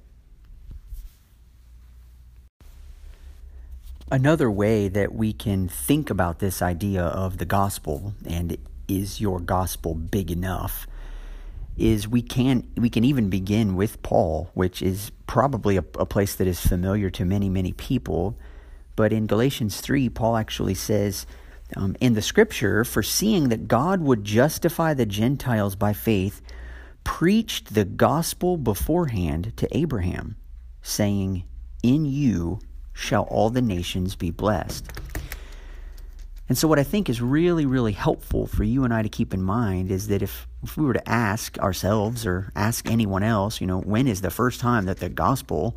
Another 4.12 4.51
way 4.51 4.88
that 4.88 5.15
we 5.15 5.33
can 5.33 5.67
think 5.67 6.12
about 6.12 6.38
this 6.38 6.62
idea 6.62 7.03
of 7.03 7.39
the 7.39 7.45
gospel 7.45 8.13
and 8.25 8.55
is 8.88 9.19
your 9.19 9.39
gospel 9.39 9.95
big 9.95 10.29
enough 10.29 10.85
is 11.75 12.07
we 12.07 12.21
can 12.21 12.67
we 12.77 12.89
can 12.89 13.03
even 13.03 13.29
begin 13.29 13.75
with 13.75 14.01
Paul, 14.03 14.51
which 14.53 14.81
is 14.83 15.12
probably 15.25 15.75
a, 15.75 15.83
a 15.95 16.05
place 16.05 16.35
that 16.35 16.47
is 16.47 16.59
familiar 16.59 17.09
to 17.09 17.25
many 17.25 17.50
many 17.50 17.74
people. 17.74 18.38
But 18.95 19.12
in 19.12 19.25
Galatians 19.25 19.81
three, 19.81 20.07
Paul 20.07 20.38
actually 20.38 20.75
says 20.75 21.25
um, 21.75 21.95
in 22.00 22.13
the 22.13 22.21
scripture, 22.21 22.85
for 22.85 23.01
seeing 23.01 23.50
that 23.50 23.67
God 23.67 24.01
would 24.01 24.24
justify 24.24 24.93
the 24.93 25.07
Gentiles 25.07 25.75
by 25.75 25.93
faith, 25.93 26.43
preached 27.03 27.74
the 27.74 27.85
gospel 27.85 28.55
beforehand 28.55 29.53
to 29.57 29.67
Abraham, 29.75 30.35
saying, 30.83 31.43
"In 31.81 32.05
you 32.05 32.59
shall 32.96 33.24
all 33.24 33.52
the 33.52 33.62
nations 33.62 34.16
be 34.16 34.32
blessed. 34.32 34.92
And 36.48 36.58
so, 36.58 36.68
what 36.68 36.80
I 36.80 36.84
think 36.84 37.10
is 37.10 37.22
really, 37.22 37.66
really 37.66 37.92
helpful 37.92 38.48
for 38.48 38.64
you 38.64 38.84
and 38.84 38.94
I 38.94 39.02
to 39.02 39.10
keep 39.10 39.34
in 39.34 39.42
mind 39.42 39.92
is 39.92 40.08
that 40.08 40.22
if, 40.22 40.48
if 40.64 40.78
we 40.78 40.86
were 40.86 40.94
to 40.94 41.10
ask 41.10 41.58
ourselves 41.60 42.25
or 42.25 42.52
ask 42.56 42.90
anyone 42.90 43.24
else, 43.24 43.60
you 43.60 43.68
know, 43.68 43.80
when 43.80 44.08
is 44.08 44.22
the 44.22 44.30
first 44.30 44.60
time 44.60 44.86
that 44.86 45.00
the 45.00 45.10
gospel, 45.10 45.75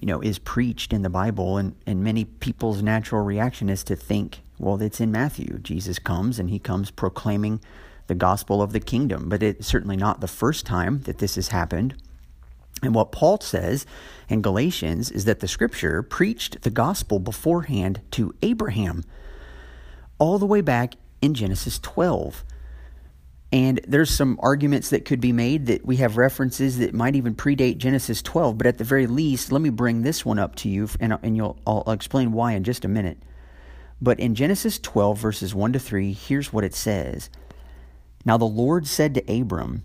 you 0.00 0.06
know, 0.06 0.20
is 0.20 0.38
preached 0.38 0.92
in 0.92 1.02
the 1.02 1.10
Bible? 1.10 1.56
And, 1.56 1.74
and 1.86 2.04
many 2.04 2.26
people's 2.26 2.82
natural 2.82 3.24
reaction 3.24 3.70
is 3.70 3.82
to 3.84 3.96
think, 3.96 4.40
well, 4.58 4.80
it's 4.80 5.00
in 5.00 5.10
Matthew. 5.10 5.58
Jesus 5.58 5.98
comes 5.98 6.38
and 6.38 6.50
he 6.50 6.58
comes 6.58 6.90
proclaiming 6.90 7.60
the 8.08 8.14
gospel 8.14 8.60
of 8.60 8.72
the 8.72 8.80
kingdom. 8.80 9.30
But 9.30 9.42
it's 9.42 9.66
certainly 9.66 9.96
not 9.96 10.20
the 10.20 10.28
first 10.28 10.66
time 10.66 11.00
that 11.02 11.16
this 11.16 11.36
has 11.36 11.48
happened. 11.48 11.94
And 12.82 12.94
what 12.94 13.12
Paul 13.12 13.40
says 13.40 13.86
in 14.28 14.42
Galatians 14.42 15.10
is 15.10 15.24
that 15.24 15.40
the 15.40 15.48
scripture 15.48 16.02
preached 16.02 16.62
the 16.62 16.70
gospel 16.70 17.20
beforehand 17.20 18.00
to 18.12 18.34
Abraham, 18.42 19.04
all 20.18 20.38
the 20.38 20.46
way 20.46 20.60
back 20.60 20.94
in 21.20 21.34
Genesis 21.34 21.78
12. 21.78 22.44
And 23.52 23.80
there's 23.86 24.10
some 24.10 24.38
arguments 24.42 24.90
that 24.90 25.04
could 25.04 25.20
be 25.20 25.30
made 25.30 25.66
that 25.66 25.84
we 25.84 25.96
have 25.96 26.16
references 26.16 26.78
that 26.78 26.94
might 26.94 27.14
even 27.14 27.34
predate 27.34 27.76
Genesis 27.76 28.22
12, 28.22 28.56
but 28.56 28.66
at 28.66 28.78
the 28.78 28.84
very 28.84 29.06
least, 29.06 29.52
let 29.52 29.60
me 29.60 29.68
bring 29.68 30.02
this 30.02 30.24
one 30.24 30.38
up 30.38 30.56
to 30.56 30.70
you, 30.70 30.88
and, 30.98 31.18
and 31.22 31.36
you'll, 31.36 31.58
I'll 31.66 31.84
explain 31.92 32.32
why 32.32 32.52
in 32.52 32.64
just 32.64 32.84
a 32.84 32.88
minute. 32.88 33.18
But 34.00 34.18
in 34.18 34.34
Genesis 34.34 34.78
12, 34.78 35.18
verses 35.18 35.54
1 35.54 35.74
to 35.74 35.78
3, 35.78 36.12
here's 36.12 36.52
what 36.52 36.64
it 36.64 36.74
says 36.74 37.30
Now 38.24 38.38
the 38.38 38.46
Lord 38.46 38.86
said 38.86 39.14
to 39.14 39.40
Abram, 39.40 39.84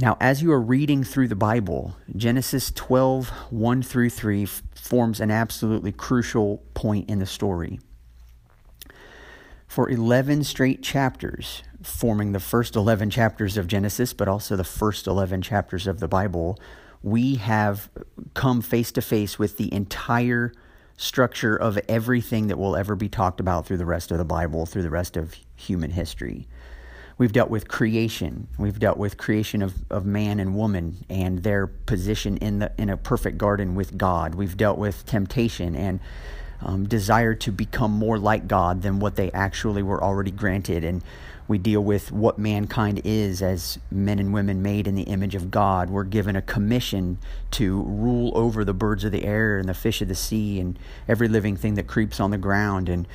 Now, 0.00 0.16
as 0.18 0.40
you 0.40 0.50
are 0.52 0.60
reading 0.60 1.04
through 1.04 1.28
the 1.28 1.36
Bible, 1.36 1.94
Genesis 2.16 2.70
12, 2.70 3.28
1 3.50 3.82
through 3.82 4.08
3 4.08 4.46
forms 4.74 5.20
an 5.20 5.30
absolutely 5.30 5.92
crucial 5.92 6.62
point 6.72 7.10
in 7.10 7.18
the 7.18 7.26
story. 7.26 7.80
For 9.66 9.90
11 9.90 10.44
straight 10.44 10.82
chapters, 10.82 11.62
forming 11.82 12.32
the 12.32 12.40
first 12.40 12.76
11 12.76 13.10
chapters 13.10 13.58
of 13.58 13.66
Genesis, 13.66 14.14
but 14.14 14.26
also 14.26 14.56
the 14.56 14.64
first 14.64 15.06
11 15.06 15.42
chapters 15.42 15.86
of 15.86 16.00
the 16.00 16.08
Bible, 16.08 16.58
we 17.02 17.34
have 17.34 17.90
come 18.32 18.62
face 18.62 18.90
to 18.92 19.02
face 19.02 19.38
with 19.38 19.58
the 19.58 19.72
entire 19.72 20.54
structure 20.96 21.54
of 21.54 21.78
everything 21.90 22.46
that 22.46 22.58
will 22.58 22.74
ever 22.74 22.96
be 22.96 23.10
talked 23.10 23.38
about 23.38 23.66
through 23.66 23.76
the 23.76 23.84
rest 23.84 24.10
of 24.10 24.16
the 24.16 24.24
Bible, 24.24 24.64
through 24.64 24.82
the 24.82 24.88
rest 24.88 25.18
of 25.18 25.36
human 25.56 25.90
history. 25.90 26.48
We've 27.20 27.32
dealt 27.32 27.50
with 27.50 27.68
creation. 27.68 28.48
We've 28.56 28.78
dealt 28.78 28.96
with 28.96 29.18
creation 29.18 29.60
of, 29.60 29.74
of 29.90 30.06
man 30.06 30.40
and 30.40 30.56
woman 30.56 31.04
and 31.10 31.42
their 31.42 31.66
position 31.66 32.38
in 32.38 32.60
the 32.60 32.72
in 32.78 32.88
a 32.88 32.96
perfect 32.96 33.36
garden 33.36 33.74
with 33.74 33.98
God. 33.98 34.34
We've 34.34 34.56
dealt 34.56 34.78
with 34.78 35.04
temptation 35.04 35.76
and 35.76 36.00
um, 36.62 36.88
desire 36.88 37.34
to 37.34 37.52
become 37.52 37.90
more 37.90 38.18
like 38.18 38.48
God 38.48 38.80
than 38.80 39.00
what 39.00 39.16
they 39.16 39.30
actually 39.32 39.82
were 39.82 40.02
already 40.02 40.30
granted. 40.30 40.82
And 40.82 41.02
we 41.46 41.58
deal 41.58 41.84
with 41.84 42.10
what 42.10 42.38
mankind 42.38 43.02
is 43.04 43.42
as 43.42 43.78
men 43.90 44.18
and 44.18 44.32
women 44.32 44.62
made 44.62 44.86
in 44.86 44.94
the 44.94 45.02
image 45.02 45.34
of 45.34 45.50
God. 45.50 45.90
We're 45.90 46.04
given 46.04 46.36
a 46.36 46.42
commission 46.42 47.18
to 47.50 47.82
rule 47.82 48.32
over 48.34 48.64
the 48.64 48.72
birds 48.72 49.04
of 49.04 49.12
the 49.12 49.26
air 49.26 49.58
and 49.58 49.68
the 49.68 49.74
fish 49.74 50.00
of 50.00 50.08
the 50.08 50.14
sea 50.14 50.58
and 50.58 50.78
every 51.06 51.28
living 51.28 51.58
thing 51.58 51.74
that 51.74 51.86
creeps 51.86 52.18
on 52.18 52.30
the 52.30 52.38
ground. 52.38 52.88
And 52.88 53.06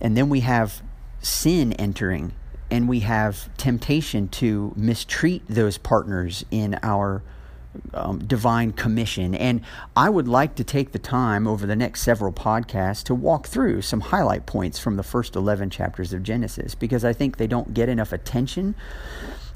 and 0.00 0.16
then 0.16 0.28
we 0.28 0.40
have 0.40 0.82
sin 1.20 1.72
entering 1.74 2.32
and 2.70 2.88
we 2.88 3.00
have 3.00 3.48
temptation 3.56 4.28
to 4.28 4.72
mistreat 4.76 5.42
those 5.48 5.78
partners 5.78 6.44
in 6.50 6.78
our 6.82 7.22
um, 7.94 8.18
divine 8.20 8.72
commission. 8.72 9.34
And 9.34 9.60
I 9.96 10.08
would 10.08 10.28
like 10.28 10.54
to 10.56 10.64
take 10.64 10.92
the 10.92 10.98
time 10.98 11.46
over 11.46 11.66
the 11.66 11.76
next 11.76 12.02
several 12.02 12.32
podcasts 12.32 13.02
to 13.04 13.14
walk 13.14 13.46
through 13.46 13.82
some 13.82 14.00
highlight 14.00 14.46
points 14.46 14.78
from 14.78 14.96
the 14.96 15.02
first 15.02 15.36
11 15.36 15.70
chapters 15.70 16.12
of 16.12 16.22
Genesis 16.22 16.74
because 16.74 17.04
I 17.04 17.12
think 17.12 17.36
they 17.36 17.46
don't 17.46 17.74
get 17.74 17.88
enough 17.88 18.12
attention. 18.12 18.74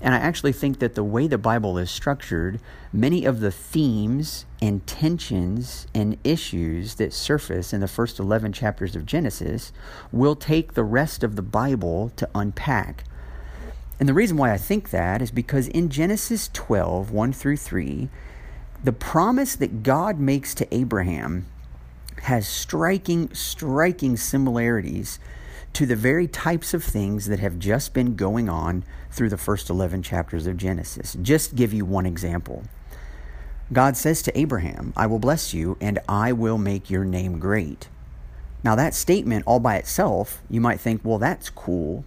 And 0.00 0.14
I 0.14 0.18
actually 0.18 0.52
think 0.52 0.80
that 0.80 0.96
the 0.96 1.04
way 1.04 1.28
the 1.28 1.38
Bible 1.38 1.78
is 1.78 1.88
structured, 1.88 2.60
many 2.92 3.24
of 3.24 3.38
the 3.38 3.52
themes 3.52 4.46
and 4.60 4.84
tensions 4.84 5.86
and 5.94 6.18
issues 6.24 6.96
that 6.96 7.12
surface 7.12 7.72
in 7.72 7.80
the 7.80 7.88
first 7.88 8.18
11 8.18 8.52
chapters 8.52 8.96
of 8.96 9.06
Genesis 9.06 9.72
will 10.10 10.34
take 10.34 10.74
the 10.74 10.82
rest 10.82 11.22
of 11.22 11.36
the 11.36 11.42
Bible 11.42 12.10
to 12.16 12.28
unpack. 12.34 13.04
And 14.02 14.08
the 14.08 14.14
reason 14.14 14.36
why 14.36 14.52
I 14.52 14.58
think 14.58 14.90
that 14.90 15.22
is 15.22 15.30
because 15.30 15.68
in 15.68 15.88
Genesis 15.88 16.50
12, 16.52 17.12
1 17.12 17.32
through 17.32 17.56
3, 17.56 18.08
the 18.82 18.92
promise 18.92 19.54
that 19.54 19.84
God 19.84 20.18
makes 20.18 20.54
to 20.54 20.74
Abraham 20.74 21.46
has 22.22 22.48
striking, 22.48 23.32
striking 23.32 24.16
similarities 24.16 25.20
to 25.74 25.86
the 25.86 25.94
very 25.94 26.26
types 26.26 26.74
of 26.74 26.82
things 26.82 27.26
that 27.26 27.38
have 27.38 27.60
just 27.60 27.94
been 27.94 28.16
going 28.16 28.48
on 28.48 28.82
through 29.12 29.28
the 29.28 29.36
first 29.36 29.70
11 29.70 30.02
chapters 30.02 30.48
of 30.48 30.56
Genesis. 30.56 31.16
Just 31.22 31.54
give 31.54 31.72
you 31.72 31.84
one 31.84 32.04
example. 32.04 32.64
God 33.72 33.96
says 33.96 34.20
to 34.22 34.36
Abraham, 34.36 34.92
I 34.96 35.06
will 35.06 35.20
bless 35.20 35.54
you 35.54 35.78
and 35.80 36.00
I 36.08 36.32
will 36.32 36.58
make 36.58 36.90
your 36.90 37.04
name 37.04 37.38
great. 37.38 37.88
Now, 38.64 38.74
that 38.74 38.94
statement 38.94 39.44
all 39.46 39.60
by 39.60 39.76
itself, 39.76 40.42
you 40.50 40.60
might 40.60 40.80
think, 40.80 41.02
well, 41.04 41.18
that's 41.18 41.50
cool. 41.50 42.04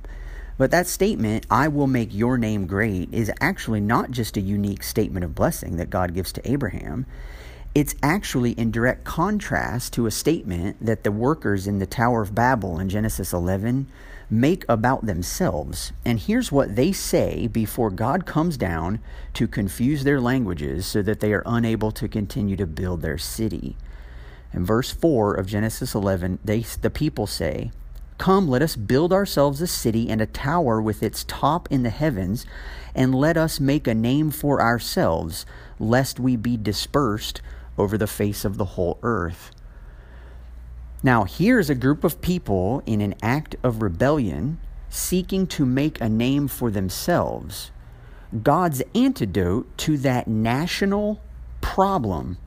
But 0.57 0.71
that 0.71 0.87
statement, 0.87 1.45
I 1.51 1.67
will 1.67 1.87
make 1.87 2.13
your 2.13 2.37
name 2.37 2.65
great, 2.65 3.13
is 3.13 3.31
actually 3.41 3.81
not 3.81 4.11
just 4.11 4.37
a 4.37 4.41
unique 4.41 4.83
statement 4.83 5.25
of 5.25 5.35
blessing 5.35 5.75
that 5.77 5.89
God 5.89 6.13
gives 6.13 6.31
to 6.33 6.49
Abraham. 6.49 7.05
It's 7.73 7.95
actually 8.01 8.51
in 8.51 8.71
direct 8.71 9.03
contrast 9.03 9.91
to 9.93 10.05
a 10.05 10.11
statement 10.11 10.77
that 10.79 11.03
the 11.03 11.11
workers 11.11 11.67
in 11.67 11.79
the 11.79 11.85
Tower 11.85 12.21
of 12.21 12.33
Babel 12.33 12.79
in 12.79 12.87
Genesis 12.87 13.33
11 13.33 13.87
make 14.29 14.63
about 14.69 15.05
themselves. 15.05 15.91
And 16.05 16.19
here's 16.19 16.53
what 16.53 16.77
they 16.77 16.93
say 16.93 17.47
before 17.47 17.89
God 17.91 18.25
comes 18.25 18.55
down 18.55 18.99
to 19.33 19.49
confuse 19.49 20.05
their 20.05 20.21
languages 20.21 20.85
so 20.87 21.01
that 21.01 21.19
they 21.19 21.33
are 21.33 21.43
unable 21.45 21.91
to 21.91 22.07
continue 22.07 22.55
to 22.55 22.65
build 22.65 23.01
their 23.01 23.17
city. 23.17 23.75
In 24.53 24.65
verse 24.65 24.91
4 24.91 25.33
of 25.33 25.47
Genesis 25.47 25.93
11, 25.93 26.39
they, 26.45 26.61
the 26.61 26.89
people 26.89 27.27
say, 27.27 27.71
Come, 28.17 28.47
let 28.47 28.61
us 28.61 28.75
build 28.75 29.11
ourselves 29.11 29.61
a 29.61 29.67
city 29.67 30.09
and 30.09 30.21
a 30.21 30.25
tower 30.25 30.81
with 30.81 31.03
its 31.03 31.25
top 31.25 31.69
in 31.69 31.83
the 31.83 31.89
heavens, 31.89 32.45
and 32.93 33.13
let 33.13 33.35
us 33.35 33.59
make 33.59 33.87
a 33.87 33.93
name 33.93 34.31
for 34.31 34.61
ourselves, 34.61 35.45
lest 35.79 36.19
we 36.19 36.35
be 36.35 36.55
dispersed 36.55 37.41
over 37.77 37.97
the 37.97 38.07
face 38.07 38.45
of 38.45 38.57
the 38.57 38.65
whole 38.65 38.97
earth. 39.03 39.51
Now, 41.03 41.25
here's 41.25 41.69
a 41.69 41.75
group 41.75 42.03
of 42.03 42.21
people 42.21 42.81
in 42.85 43.01
an 43.01 43.15
act 43.21 43.55
of 43.63 43.81
rebellion 43.81 44.59
seeking 44.89 45.45
to 45.47 45.65
make 45.65 45.99
a 45.99 46.09
name 46.09 46.47
for 46.47 46.71
themselves. 46.71 47.71
God's 48.41 48.81
antidote 48.95 49.77
to 49.79 49.97
that 49.99 50.27
national 50.27 51.21
problem 51.61 52.37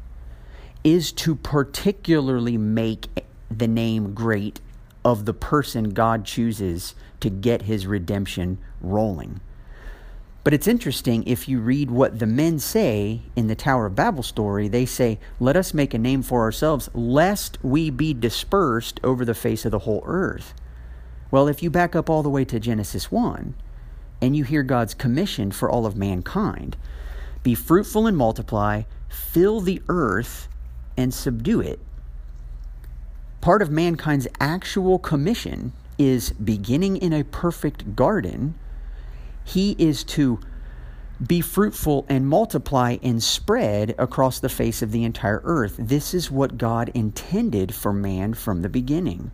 is 0.82 1.12
to 1.12 1.36
particularly 1.36 2.56
make 2.56 3.06
the 3.50 3.68
name 3.68 4.14
great 4.14 4.60
of 5.08 5.24
the 5.24 5.32
person 5.32 5.90
God 5.90 6.26
chooses 6.26 6.94
to 7.20 7.30
get 7.30 7.62
his 7.62 7.86
redemption 7.86 8.58
rolling. 8.82 9.40
But 10.44 10.52
it's 10.52 10.68
interesting 10.68 11.24
if 11.26 11.48
you 11.48 11.60
read 11.60 11.90
what 11.90 12.18
the 12.18 12.26
men 12.26 12.58
say 12.58 13.22
in 13.34 13.46
the 13.46 13.54
Tower 13.54 13.86
of 13.86 13.94
Babel 13.94 14.22
story, 14.22 14.68
they 14.68 14.84
say, 14.84 15.18
Let 15.40 15.56
us 15.56 15.72
make 15.72 15.94
a 15.94 15.98
name 15.98 16.22
for 16.22 16.42
ourselves, 16.42 16.90
lest 16.92 17.56
we 17.64 17.88
be 17.88 18.12
dispersed 18.12 19.00
over 19.02 19.24
the 19.24 19.34
face 19.34 19.64
of 19.64 19.72
the 19.72 19.80
whole 19.80 20.02
earth. 20.04 20.52
Well, 21.30 21.48
if 21.48 21.62
you 21.62 21.70
back 21.70 21.96
up 21.96 22.10
all 22.10 22.22
the 22.22 22.30
way 22.30 22.44
to 22.44 22.60
Genesis 22.60 23.10
1 23.10 23.54
and 24.20 24.36
you 24.36 24.44
hear 24.44 24.62
God's 24.62 24.94
commission 24.94 25.50
for 25.50 25.70
all 25.70 25.86
of 25.86 25.96
mankind 25.96 26.76
be 27.42 27.54
fruitful 27.54 28.06
and 28.06 28.16
multiply, 28.16 28.82
fill 29.08 29.60
the 29.60 29.80
earth 29.88 30.48
and 30.98 31.14
subdue 31.14 31.60
it 31.60 31.80
part 33.40 33.62
of 33.62 33.70
mankind's 33.70 34.28
actual 34.40 34.98
commission 34.98 35.72
is 35.98 36.30
beginning 36.30 36.96
in 36.96 37.12
a 37.12 37.24
perfect 37.24 37.96
garden, 37.96 38.54
he 39.44 39.74
is 39.78 40.04
to 40.04 40.40
be 41.24 41.40
fruitful 41.40 42.06
and 42.08 42.28
multiply 42.28 42.96
and 43.02 43.22
spread 43.22 43.94
across 43.98 44.38
the 44.38 44.48
face 44.48 44.82
of 44.82 44.92
the 44.92 45.02
entire 45.02 45.40
earth. 45.44 45.74
This 45.78 46.14
is 46.14 46.30
what 46.30 46.58
God 46.58 46.90
intended 46.94 47.74
for 47.74 47.92
man 47.92 48.34
from 48.34 48.62
the 48.62 48.68
beginning. 48.68 49.32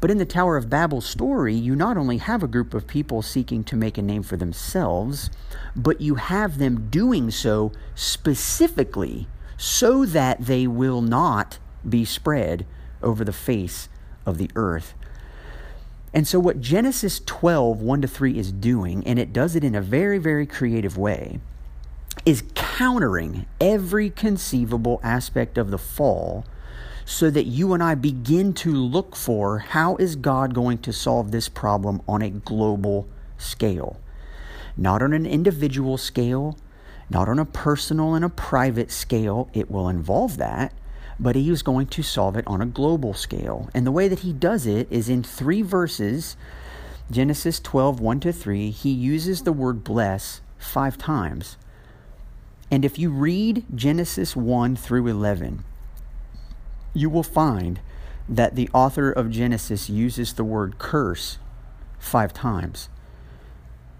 But 0.00 0.10
in 0.10 0.18
the 0.18 0.26
Tower 0.26 0.56
of 0.56 0.70
Babel 0.70 1.00
story, 1.00 1.54
you 1.54 1.74
not 1.74 1.96
only 1.96 2.18
have 2.18 2.42
a 2.42 2.48
group 2.48 2.74
of 2.74 2.86
people 2.86 3.22
seeking 3.22 3.64
to 3.64 3.76
make 3.76 3.98
a 3.98 4.02
name 4.02 4.22
for 4.22 4.36
themselves, 4.36 5.30
but 5.74 6.00
you 6.00 6.16
have 6.16 6.58
them 6.58 6.88
doing 6.90 7.30
so 7.30 7.72
specifically 7.94 9.26
so 9.56 10.04
that 10.04 10.44
they 10.44 10.66
will 10.66 11.00
not 11.00 11.58
be 11.88 12.04
spread 12.04 12.66
over 13.04 13.24
the 13.24 13.32
face 13.32 13.88
of 14.26 14.38
the 14.38 14.50
earth. 14.56 14.94
And 16.12 16.26
so, 16.28 16.38
what 16.38 16.60
Genesis 16.60 17.20
12, 17.26 17.80
1 17.80 18.02
to 18.02 18.08
3 18.08 18.38
is 18.38 18.52
doing, 18.52 19.04
and 19.06 19.18
it 19.18 19.32
does 19.32 19.56
it 19.56 19.64
in 19.64 19.74
a 19.74 19.80
very, 19.80 20.18
very 20.18 20.46
creative 20.46 20.96
way, 20.96 21.40
is 22.24 22.44
countering 22.54 23.46
every 23.60 24.10
conceivable 24.10 25.00
aspect 25.02 25.58
of 25.58 25.70
the 25.70 25.78
fall 25.78 26.44
so 27.04 27.30
that 27.30 27.44
you 27.44 27.72
and 27.74 27.82
I 27.82 27.94
begin 27.94 28.54
to 28.54 28.72
look 28.72 29.14
for 29.14 29.58
how 29.58 29.96
is 29.96 30.16
God 30.16 30.54
going 30.54 30.78
to 30.78 30.92
solve 30.92 31.32
this 31.32 31.48
problem 31.48 32.00
on 32.08 32.22
a 32.22 32.30
global 32.30 33.08
scale. 33.36 34.00
Not 34.76 35.02
on 35.02 35.12
an 35.12 35.26
individual 35.26 35.98
scale, 35.98 36.56
not 37.10 37.28
on 37.28 37.38
a 37.38 37.44
personal 37.44 38.14
and 38.14 38.24
a 38.24 38.30
private 38.30 38.90
scale. 38.90 39.50
It 39.52 39.70
will 39.70 39.88
involve 39.88 40.38
that, 40.38 40.72
but 41.18 41.36
he 41.36 41.50
was 41.50 41.62
going 41.62 41.86
to 41.86 42.02
solve 42.02 42.36
it 42.36 42.46
on 42.46 42.60
a 42.60 42.66
global 42.66 43.14
scale. 43.14 43.70
And 43.74 43.86
the 43.86 43.92
way 43.92 44.08
that 44.08 44.20
he 44.20 44.32
does 44.32 44.66
it 44.66 44.86
is 44.90 45.08
in 45.08 45.22
three 45.22 45.62
verses 45.62 46.36
Genesis 47.10 47.60
12, 47.60 48.00
1 48.00 48.20
to 48.20 48.32
3. 48.32 48.70
He 48.70 48.90
uses 48.90 49.42
the 49.42 49.52
word 49.52 49.84
bless 49.84 50.40
five 50.56 50.96
times. 50.96 51.58
And 52.70 52.84
if 52.84 52.98
you 52.98 53.10
read 53.10 53.64
Genesis 53.74 54.34
1 54.34 54.76
through 54.76 55.06
11, 55.06 55.64
you 56.94 57.10
will 57.10 57.22
find 57.22 57.80
that 58.28 58.54
the 58.54 58.70
author 58.72 59.10
of 59.10 59.30
Genesis 59.30 59.90
uses 59.90 60.32
the 60.32 60.44
word 60.44 60.78
curse 60.78 61.38
five 61.98 62.32
times. 62.32 62.88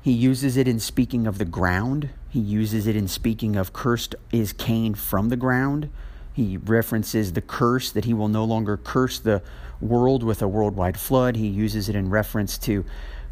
He 0.02 0.12
uses 0.12 0.56
it 0.56 0.66
in 0.66 0.80
speaking 0.80 1.26
of 1.26 1.38
the 1.38 1.44
ground. 1.44 2.10
He 2.28 2.40
uses 2.40 2.86
it 2.86 2.96
in 2.96 3.08
speaking 3.08 3.56
of 3.56 3.72
cursed 3.72 4.14
is 4.32 4.52
Cain 4.52 4.94
from 4.94 5.28
the 5.28 5.36
ground. 5.36 5.90
He 6.34 6.56
references 6.56 7.32
the 7.32 7.40
curse 7.40 7.92
that 7.92 8.04
he 8.04 8.12
will 8.12 8.28
no 8.28 8.44
longer 8.44 8.76
curse 8.76 9.20
the 9.20 9.40
world 9.80 10.24
with 10.24 10.42
a 10.42 10.48
worldwide 10.48 10.98
flood. 10.98 11.36
He 11.36 11.46
uses 11.46 11.88
it 11.88 11.94
in 11.94 12.10
reference 12.10 12.58
to 12.58 12.84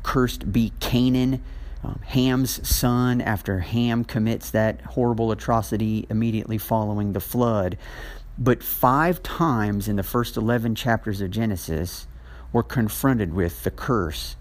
cursed 0.05 0.53
be 0.53 0.73
Canaan, 0.79 1.43
um, 1.83 1.99
Ham's 2.07 2.67
son, 2.67 3.21
after 3.21 3.59
Ham 3.59 4.05
commits 4.05 4.51
that 4.51 4.81
horrible 4.83 5.33
atrocity 5.33 6.07
immediately 6.11 6.59
following 6.59 7.13
the 7.13 7.21
flood. 7.21 7.77
But 8.39 8.63
five 8.63 9.21
times 9.23 9.89
in 9.89 9.97
the 9.97 10.05
first 10.05 10.37
11 10.37 10.77
chapters 10.77 11.21
of 11.21 11.33
Genesis, 11.33 12.07
we're 12.53 12.63
confronted 12.63 13.35
with 13.35 13.65
the 13.65 13.71
curse, 13.73 14.37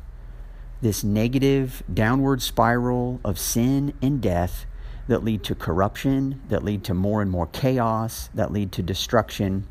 this 0.81 1.03
negative 1.03 1.81
downward 1.91 2.43
spiral 2.43 3.19
of 3.25 3.39
sin 3.39 3.93
and 4.03 4.21
death 4.21 4.65
that 5.11 5.25
lead 5.25 5.43
to 5.43 5.53
corruption, 5.53 6.41
that 6.47 6.63
lead 6.63 6.85
to 6.85 6.93
more 6.93 7.21
and 7.21 7.29
more 7.29 7.47
chaos, 7.47 8.29
that 8.33 8.49
lead 8.49 8.71
to 8.71 8.81
destruction. 8.81 9.67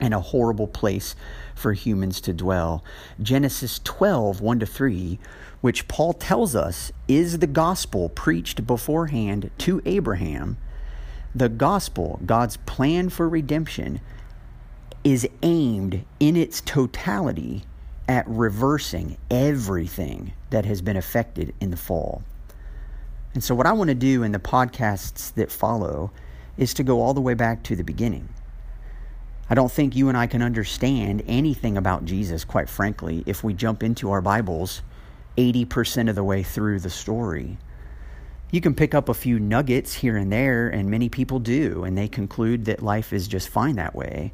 and 0.00 0.12
a 0.12 0.18
horrible 0.18 0.66
place 0.66 1.14
for 1.54 1.72
humans 1.72 2.20
to 2.20 2.32
dwell. 2.32 2.82
Genesis 3.22 3.80
12, 3.84 4.40
1 4.40 4.58
to 4.58 4.66
3, 4.66 5.20
which 5.60 5.86
Paul 5.86 6.12
tells 6.12 6.56
us 6.56 6.90
is 7.06 7.38
the 7.38 7.46
gospel 7.46 8.08
preached 8.08 8.66
beforehand 8.66 9.52
to 9.58 9.80
Abraham. 9.86 10.56
The 11.32 11.48
gospel, 11.48 12.18
God's 12.26 12.56
plan 12.56 13.08
for 13.08 13.28
redemption, 13.28 14.00
is 15.04 15.28
aimed 15.44 16.04
in 16.18 16.36
its 16.36 16.60
totality 16.60 17.62
at 18.08 18.26
reversing 18.26 19.16
everything 19.30 20.32
that 20.50 20.64
has 20.64 20.82
been 20.82 20.96
affected 20.96 21.54
in 21.60 21.70
the 21.70 21.76
fall. 21.76 22.24
And 23.34 23.42
so, 23.42 23.54
what 23.54 23.66
I 23.66 23.72
want 23.72 23.88
to 23.88 23.94
do 23.94 24.22
in 24.22 24.32
the 24.32 24.38
podcasts 24.38 25.34
that 25.34 25.50
follow 25.50 26.12
is 26.56 26.72
to 26.74 26.84
go 26.84 27.00
all 27.00 27.14
the 27.14 27.20
way 27.20 27.34
back 27.34 27.64
to 27.64 27.76
the 27.76 27.82
beginning. 27.82 28.28
I 29.50 29.54
don't 29.54 29.72
think 29.72 29.94
you 29.94 30.08
and 30.08 30.16
I 30.16 30.26
can 30.28 30.40
understand 30.40 31.22
anything 31.26 31.76
about 31.76 32.04
Jesus, 32.04 32.44
quite 32.44 32.68
frankly, 32.68 33.24
if 33.26 33.44
we 33.44 33.52
jump 33.52 33.82
into 33.82 34.10
our 34.10 34.22
Bibles 34.22 34.82
80% 35.36 36.08
of 36.08 36.14
the 36.14 36.22
way 36.22 36.44
through 36.44 36.78
the 36.78 36.90
story. 36.90 37.58
You 38.52 38.60
can 38.60 38.74
pick 38.74 38.94
up 38.94 39.08
a 39.08 39.14
few 39.14 39.40
nuggets 39.40 39.94
here 39.94 40.16
and 40.16 40.32
there, 40.32 40.68
and 40.68 40.88
many 40.88 41.08
people 41.08 41.40
do, 41.40 41.82
and 41.82 41.98
they 41.98 42.06
conclude 42.06 42.66
that 42.66 42.84
life 42.84 43.12
is 43.12 43.26
just 43.26 43.48
fine 43.48 43.74
that 43.74 43.96
way. 43.96 44.32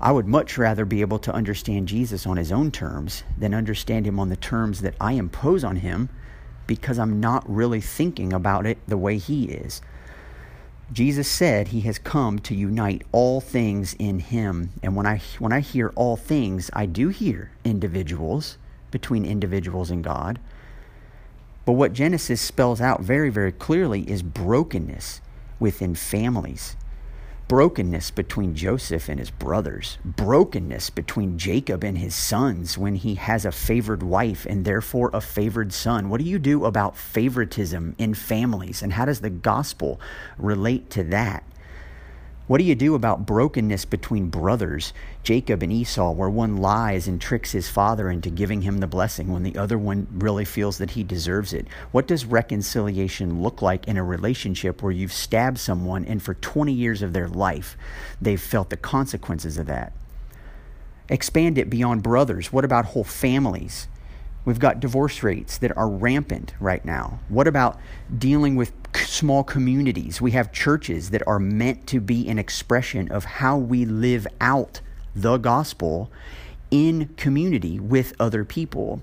I 0.00 0.10
would 0.10 0.26
much 0.26 0.56
rather 0.56 0.86
be 0.86 1.02
able 1.02 1.18
to 1.18 1.34
understand 1.34 1.86
Jesus 1.86 2.26
on 2.26 2.38
his 2.38 2.50
own 2.50 2.70
terms 2.70 3.24
than 3.36 3.52
understand 3.52 4.06
him 4.06 4.18
on 4.18 4.30
the 4.30 4.36
terms 4.36 4.80
that 4.80 4.94
I 4.98 5.12
impose 5.12 5.64
on 5.64 5.76
him 5.76 6.08
because 6.68 7.00
I'm 7.00 7.18
not 7.18 7.42
really 7.50 7.80
thinking 7.80 8.32
about 8.32 8.64
it 8.64 8.78
the 8.86 8.96
way 8.96 9.18
he 9.18 9.46
is. 9.46 9.82
Jesus 10.92 11.28
said 11.28 11.68
he 11.68 11.80
has 11.80 11.98
come 11.98 12.38
to 12.40 12.54
unite 12.54 13.02
all 13.10 13.40
things 13.40 13.94
in 13.98 14.20
him. 14.20 14.70
And 14.82 14.94
when 14.94 15.06
I 15.06 15.20
when 15.40 15.52
I 15.52 15.58
hear 15.60 15.92
all 15.96 16.16
things, 16.16 16.70
I 16.72 16.86
do 16.86 17.08
hear 17.08 17.50
individuals 17.64 18.56
between 18.92 19.24
individuals 19.24 19.90
and 19.90 20.04
God. 20.04 20.38
But 21.64 21.72
what 21.72 21.92
Genesis 21.92 22.40
spells 22.40 22.80
out 22.80 23.00
very 23.00 23.30
very 23.30 23.52
clearly 23.52 24.08
is 24.08 24.22
brokenness 24.22 25.20
within 25.58 25.94
families 25.96 26.76
brokenness 27.48 28.10
between 28.10 28.54
Joseph 28.54 29.08
and 29.08 29.18
his 29.18 29.30
brothers, 29.30 29.96
brokenness 30.04 30.90
between 30.90 31.38
Jacob 31.38 31.82
and 31.82 31.96
his 31.96 32.14
sons 32.14 32.76
when 32.76 32.94
he 32.94 33.14
has 33.14 33.46
a 33.46 33.50
favored 33.50 34.02
wife 34.02 34.44
and 34.44 34.66
therefore 34.66 35.10
a 35.14 35.20
favored 35.22 35.72
son. 35.72 36.10
What 36.10 36.20
do 36.20 36.26
you 36.26 36.38
do 36.38 36.66
about 36.66 36.96
favoritism 36.96 37.96
in 37.96 38.12
families, 38.12 38.82
and 38.82 38.92
how 38.92 39.06
does 39.06 39.20
the 39.20 39.30
gospel 39.30 39.98
relate 40.36 40.90
to 40.90 41.04
that? 41.04 41.42
What 42.48 42.56
do 42.56 42.64
you 42.64 42.74
do 42.74 42.94
about 42.94 43.26
brokenness 43.26 43.84
between 43.84 44.30
brothers, 44.30 44.94
Jacob 45.22 45.62
and 45.62 45.70
Esau, 45.70 46.12
where 46.12 46.30
one 46.30 46.56
lies 46.56 47.06
and 47.06 47.20
tricks 47.20 47.52
his 47.52 47.68
father 47.68 48.10
into 48.10 48.30
giving 48.30 48.62
him 48.62 48.78
the 48.78 48.86
blessing 48.86 49.30
when 49.30 49.42
the 49.42 49.58
other 49.58 49.76
one 49.76 50.06
really 50.10 50.46
feels 50.46 50.78
that 50.78 50.92
he 50.92 51.04
deserves 51.04 51.52
it? 51.52 51.66
What 51.92 52.06
does 52.06 52.24
reconciliation 52.24 53.42
look 53.42 53.60
like 53.60 53.86
in 53.86 53.98
a 53.98 54.02
relationship 54.02 54.82
where 54.82 54.90
you've 54.90 55.12
stabbed 55.12 55.58
someone 55.58 56.06
and 56.06 56.22
for 56.22 56.32
20 56.32 56.72
years 56.72 57.02
of 57.02 57.12
their 57.12 57.28
life 57.28 57.76
they've 58.18 58.40
felt 58.40 58.70
the 58.70 58.78
consequences 58.78 59.58
of 59.58 59.66
that? 59.66 59.92
Expand 61.10 61.58
it 61.58 61.68
beyond 61.68 62.02
brothers. 62.02 62.50
What 62.50 62.64
about 62.64 62.86
whole 62.86 63.04
families? 63.04 63.88
We've 64.48 64.58
got 64.58 64.80
divorce 64.80 65.22
rates 65.22 65.58
that 65.58 65.76
are 65.76 65.90
rampant 65.90 66.54
right 66.58 66.82
now. 66.82 67.18
What 67.28 67.46
about 67.46 67.78
dealing 68.16 68.56
with 68.56 68.72
small 68.94 69.44
communities? 69.44 70.22
We 70.22 70.30
have 70.30 70.52
churches 70.52 71.10
that 71.10 71.22
are 71.28 71.38
meant 71.38 71.86
to 71.88 72.00
be 72.00 72.26
an 72.30 72.38
expression 72.38 73.12
of 73.12 73.26
how 73.26 73.58
we 73.58 73.84
live 73.84 74.26
out 74.40 74.80
the 75.14 75.36
gospel 75.36 76.10
in 76.70 77.08
community 77.18 77.78
with 77.78 78.14
other 78.18 78.42
people. 78.42 79.02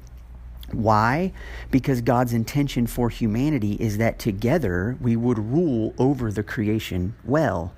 Why? 0.72 1.32
Because 1.70 2.02
God's 2.02 2.34
intention 2.34 2.88
for 2.88 3.10
humanity 3.12 3.74
is 3.74 4.00
that 4.00 4.18
together 4.18 4.98
we 5.00 5.16
would 5.16 5.38
rule 5.38 5.94
over 6.00 6.32
the 6.32 6.42
creation 6.42 7.14
well. 7.24 7.72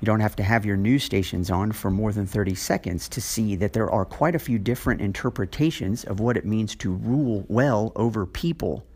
You 0.00 0.06
don't 0.06 0.20
have 0.20 0.36
to 0.36 0.44
have 0.44 0.64
your 0.64 0.76
news 0.76 1.02
stations 1.02 1.50
on 1.50 1.72
for 1.72 1.90
more 1.90 2.12
than 2.12 2.26
30 2.26 2.54
seconds 2.54 3.08
to 3.08 3.20
see 3.20 3.56
that 3.56 3.72
there 3.72 3.90
are 3.90 4.04
quite 4.04 4.34
a 4.34 4.40
few 4.40 4.58
different 4.58 5.00
interpretations 5.00 6.04
of 6.04 6.20
what 6.20 6.36
it 6.36 6.46
means 6.46 6.76
to 6.76 6.92
rule 6.92 7.44
well 7.48 7.92
over 7.96 8.24
people. 8.24 8.86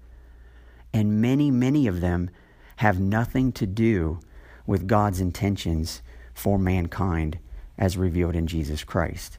And 0.93 1.21
many, 1.21 1.51
many 1.51 1.89
of 1.89 2.01
them 2.01 2.31
have 2.77 3.01
nothing 3.01 3.51
to 3.53 3.67
do 3.67 4.21
with 4.67 4.87
God's 4.87 5.21
intentions 5.21 6.03
for 6.35 6.59
mankind 6.59 7.39
as 7.77 7.97
revealed 7.97 8.37
in 8.37 8.47
Jesus 8.47 8.85
Christ. 8.85 9.39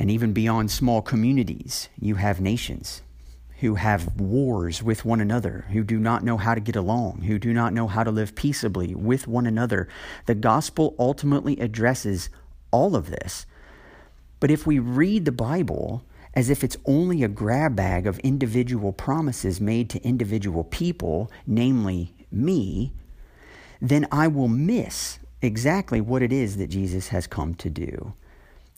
And 0.00 0.10
even 0.10 0.32
beyond 0.32 0.70
small 0.70 1.00
communities, 1.00 1.88
you 2.00 2.16
have 2.16 2.40
nations 2.40 3.02
who 3.60 3.74
have 3.74 4.20
wars 4.20 4.82
with 4.82 5.04
one 5.04 5.20
another, 5.20 5.66
who 5.72 5.82
do 5.82 5.98
not 5.98 6.22
know 6.22 6.36
how 6.36 6.54
to 6.54 6.60
get 6.60 6.76
along, 6.76 7.22
who 7.22 7.38
do 7.38 7.52
not 7.52 7.72
know 7.72 7.88
how 7.88 8.04
to 8.04 8.10
live 8.10 8.34
peaceably 8.34 8.94
with 8.94 9.26
one 9.26 9.46
another. 9.46 9.88
The 10.26 10.36
gospel 10.36 10.94
ultimately 10.98 11.58
addresses 11.58 12.30
all 12.70 12.94
of 12.94 13.10
this. 13.10 13.46
But 14.38 14.52
if 14.52 14.66
we 14.66 14.78
read 14.78 15.24
the 15.24 15.32
Bible 15.32 16.04
as 16.34 16.50
if 16.50 16.62
it's 16.62 16.76
only 16.84 17.24
a 17.24 17.28
grab 17.28 17.74
bag 17.74 18.06
of 18.06 18.20
individual 18.20 18.92
promises 18.92 19.60
made 19.60 19.90
to 19.90 20.02
individual 20.04 20.62
people, 20.62 21.30
namely 21.44 22.14
me, 22.30 22.92
then 23.80 24.06
I 24.12 24.28
will 24.28 24.48
miss 24.48 25.18
exactly 25.42 26.00
what 26.00 26.22
it 26.22 26.32
is 26.32 26.58
that 26.58 26.68
Jesus 26.68 27.08
has 27.08 27.26
come 27.26 27.56
to 27.56 27.70
do. 27.70 28.12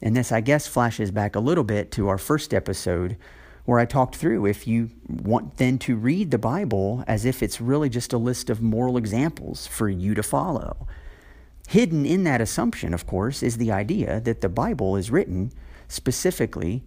And 0.01 0.15
this, 0.15 0.31
I 0.31 0.41
guess, 0.41 0.65
flashes 0.65 1.11
back 1.11 1.35
a 1.35 1.39
little 1.39 1.63
bit 1.63 1.91
to 1.91 2.07
our 2.07 2.17
first 2.17 2.51
episode 2.51 3.17
where 3.65 3.79
I 3.79 3.85
talked 3.85 4.15
through 4.15 4.45
if 4.45 4.67
you 4.67 4.89
want 5.07 5.57
then 5.57 5.77
to 5.79 5.95
read 5.95 6.31
the 6.31 6.37
Bible 6.37 7.03
as 7.07 7.25
if 7.25 7.43
it's 7.43 7.61
really 7.61 7.89
just 7.89 8.13
a 8.13 8.17
list 8.17 8.49
of 8.49 8.61
moral 8.61 8.97
examples 8.97 9.67
for 9.67 9.87
you 9.87 10.13
to 10.15 10.23
follow. 10.23 10.87
Hidden 11.67 12.05
in 12.05 12.23
that 12.23 12.41
assumption, 12.41 12.93
of 12.93 13.05
course, 13.05 13.43
is 13.43 13.57
the 13.57 13.71
idea 13.71 14.19
that 14.21 14.41
the 14.41 14.49
Bible 14.49 14.95
is 14.95 15.11
written 15.11 15.51
specifically 15.87 16.83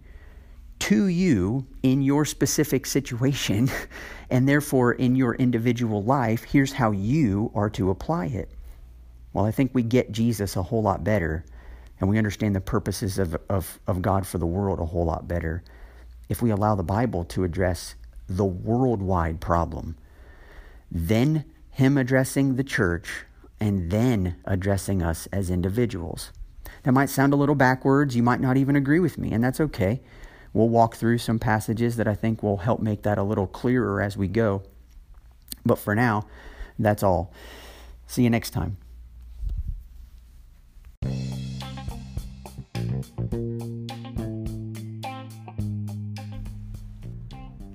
to 0.77 1.07
you 1.07 1.65
in 1.81 2.01
your 2.01 2.25
specific 2.25 2.85
situation, 2.85 3.71
and 4.29 4.47
therefore 4.47 4.91
in 4.91 5.15
your 5.15 5.35
individual 5.35 6.03
life, 6.03 6.43
here's 6.43 6.73
how 6.73 6.91
you 6.91 7.51
are 7.55 7.69
to 7.69 7.89
apply 7.89 8.25
it. 8.25 8.51
Well, 9.31 9.45
I 9.45 9.51
think 9.51 9.71
we 9.73 9.83
get 9.83 10.11
Jesus 10.11 10.55
a 10.55 10.63
whole 10.63 10.81
lot 10.81 11.03
better, 11.03 11.45
and 11.99 12.09
we 12.09 12.17
understand 12.17 12.55
the 12.55 12.61
purposes 12.61 13.17
of, 13.17 13.37
of, 13.49 13.79
of 13.87 14.01
God 14.01 14.27
for 14.27 14.37
the 14.37 14.45
world 14.45 14.79
a 14.79 14.85
whole 14.85 15.05
lot 15.05 15.27
better 15.27 15.63
if 16.29 16.41
we 16.41 16.49
allow 16.49 16.75
the 16.75 16.83
Bible 16.83 17.23
to 17.25 17.43
address 17.43 17.95
the 18.27 18.45
worldwide 18.45 19.39
problem, 19.39 19.97
then 20.91 21.45
Him 21.69 21.97
addressing 21.97 22.55
the 22.55 22.63
church, 22.63 23.25
and 23.59 23.91
then 23.91 24.35
addressing 24.45 25.01
us 25.01 25.27
as 25.31 25.49
individuals. 25.49 26.31
That 26.83 26.91
might 26.91 27.09
sound 27.09 27.33
a 27.33 27.37
little 27.37 27.55
backwards. 27.55 28.15
You 28.15 28.23
might 28.23 28.41
not 28.41 28.57
even 28.57 28.75
agree 28.75 28.99
with 28.99 29.17
me, 29.17 29.31
and 29.31 29.43
that's 29.43 29.59
okay. 29.59 30.01
We'll 30.53 30.69
walk 30.69 30.95
through 30.95 31.17
some 31.17 31.39
passages 31.39 31.97
that 31.97 32.07
I 32.07 32.15
think 32.15 32.41
will 32.41 32.57
help 32.57 32.79
make 32.79 33.01
that 33.03 33.17
a 33.17 33.23
little 33.23 33.47
clearer 33.47 34.01
as 34.01 34.15
we 34.15 34.27
go. 34.27 34.63
But 35.65 35.79
for 35.79 35.95
now, 35.95 36.27
that's 36.77 37.03
all. 37.03 37.33
See 38.07 38.23
you 38.23 38.29
next 38.29 38.51
time. 38.51 38.77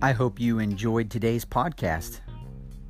I 0.02 0.12
hope 0.12 0.40
you 0.40 0.60
enjoyed 0.60 1.10
today's 1.10 1.44
podcast. 1.44 2.20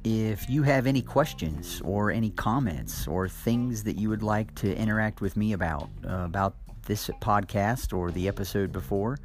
If 0.05 0.49
you 0.49 0.62
have 0.62 0.87
any 0.87 1.03
questions 1.03 1.83
or 1.85 2.12
any 2.12 2.31
comments 2.31 3.09
or 3.09 3.29
things 3.29 3.83
that 3.83 3.96
you 3.96 4.09
would 4.09 4.23
like 4.23 4.55
to 4.57 4.77
interact 4.77 5.20
with 5.20 5.37
me 5.37 5.53
about, 5.53 5.90
uh, 6.09 6.18
about 6.18 6.55
this 6.87 7.11
podcast 7.20 7.92
or 7.92 8.12
the 8.12 8.29
episode 8.29 8.70
before, 8.70 9.18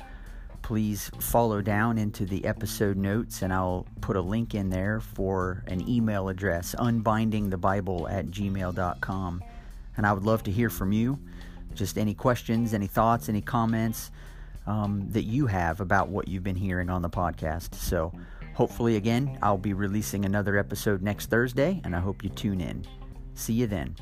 please 0.64 1.12
follow 1.20 1.62
down 1.62 2.00
into 2.00 2.26
the 2.26 2.44
episode 2.46 2.98
notes 2.98 3.44
and 3.44 3.54
I'll 3.54 3.86
put 4.02 4.16
a 4.16 4.22
link 4.22 4.56
in 4.56 4.72
there 4.72 5.00
for 5.00 5.64
an 5.68 5.88
email 5.88 6.28
address, 6.30 6.74
unbindingthebible 6.80 8.12
at 8.12 8.26
gmail.com. 8.26 9.44
And 9.96 10.08
I 10.08 10.12
would 10.12 10.24
love 10.24 10.42
to 10.46 10.52
hear 10.52 10.72
from 10.72 10.92
you. 10.92 11.20
Just 11.76 12.00
any 12.00 12.16
questions, 12.16 12.74
any 12.74 12.88
thoughts, 12.88 13.30
any 13.30 13.42
comments 13.42 14.10
um, 14.68 15.08
that 15.10 15.24
you 15.24 15.48
have 15.48 15.82
about 15.82 16.10
what 16.10 16.28
you've 16.28 16.44
been 16.44 16.56
hearing 16.56 16.90
on 16.90 17.02
the 17.02 17.10
podcast. 17.10 17.76
So, 17.76 18.14
hopefully, 18.54 18.96
again, 18.96 19.38
I'll 19.42 19.58
be 19.58 19.74
releasing 19.74 20.26
another 20.26 20.58
episode 20.58 21.02
next 21.02 21.30
Thursday, 21.30 21.82
and 21.84 21.96
I 21.96 22.00
hope 22.00 22.24
you 22.24 22.30
tune 22.30 22.62
in. 22.62 22.86
See 23.34 23.54
you 23.54 23.68
then. 23.68 23.96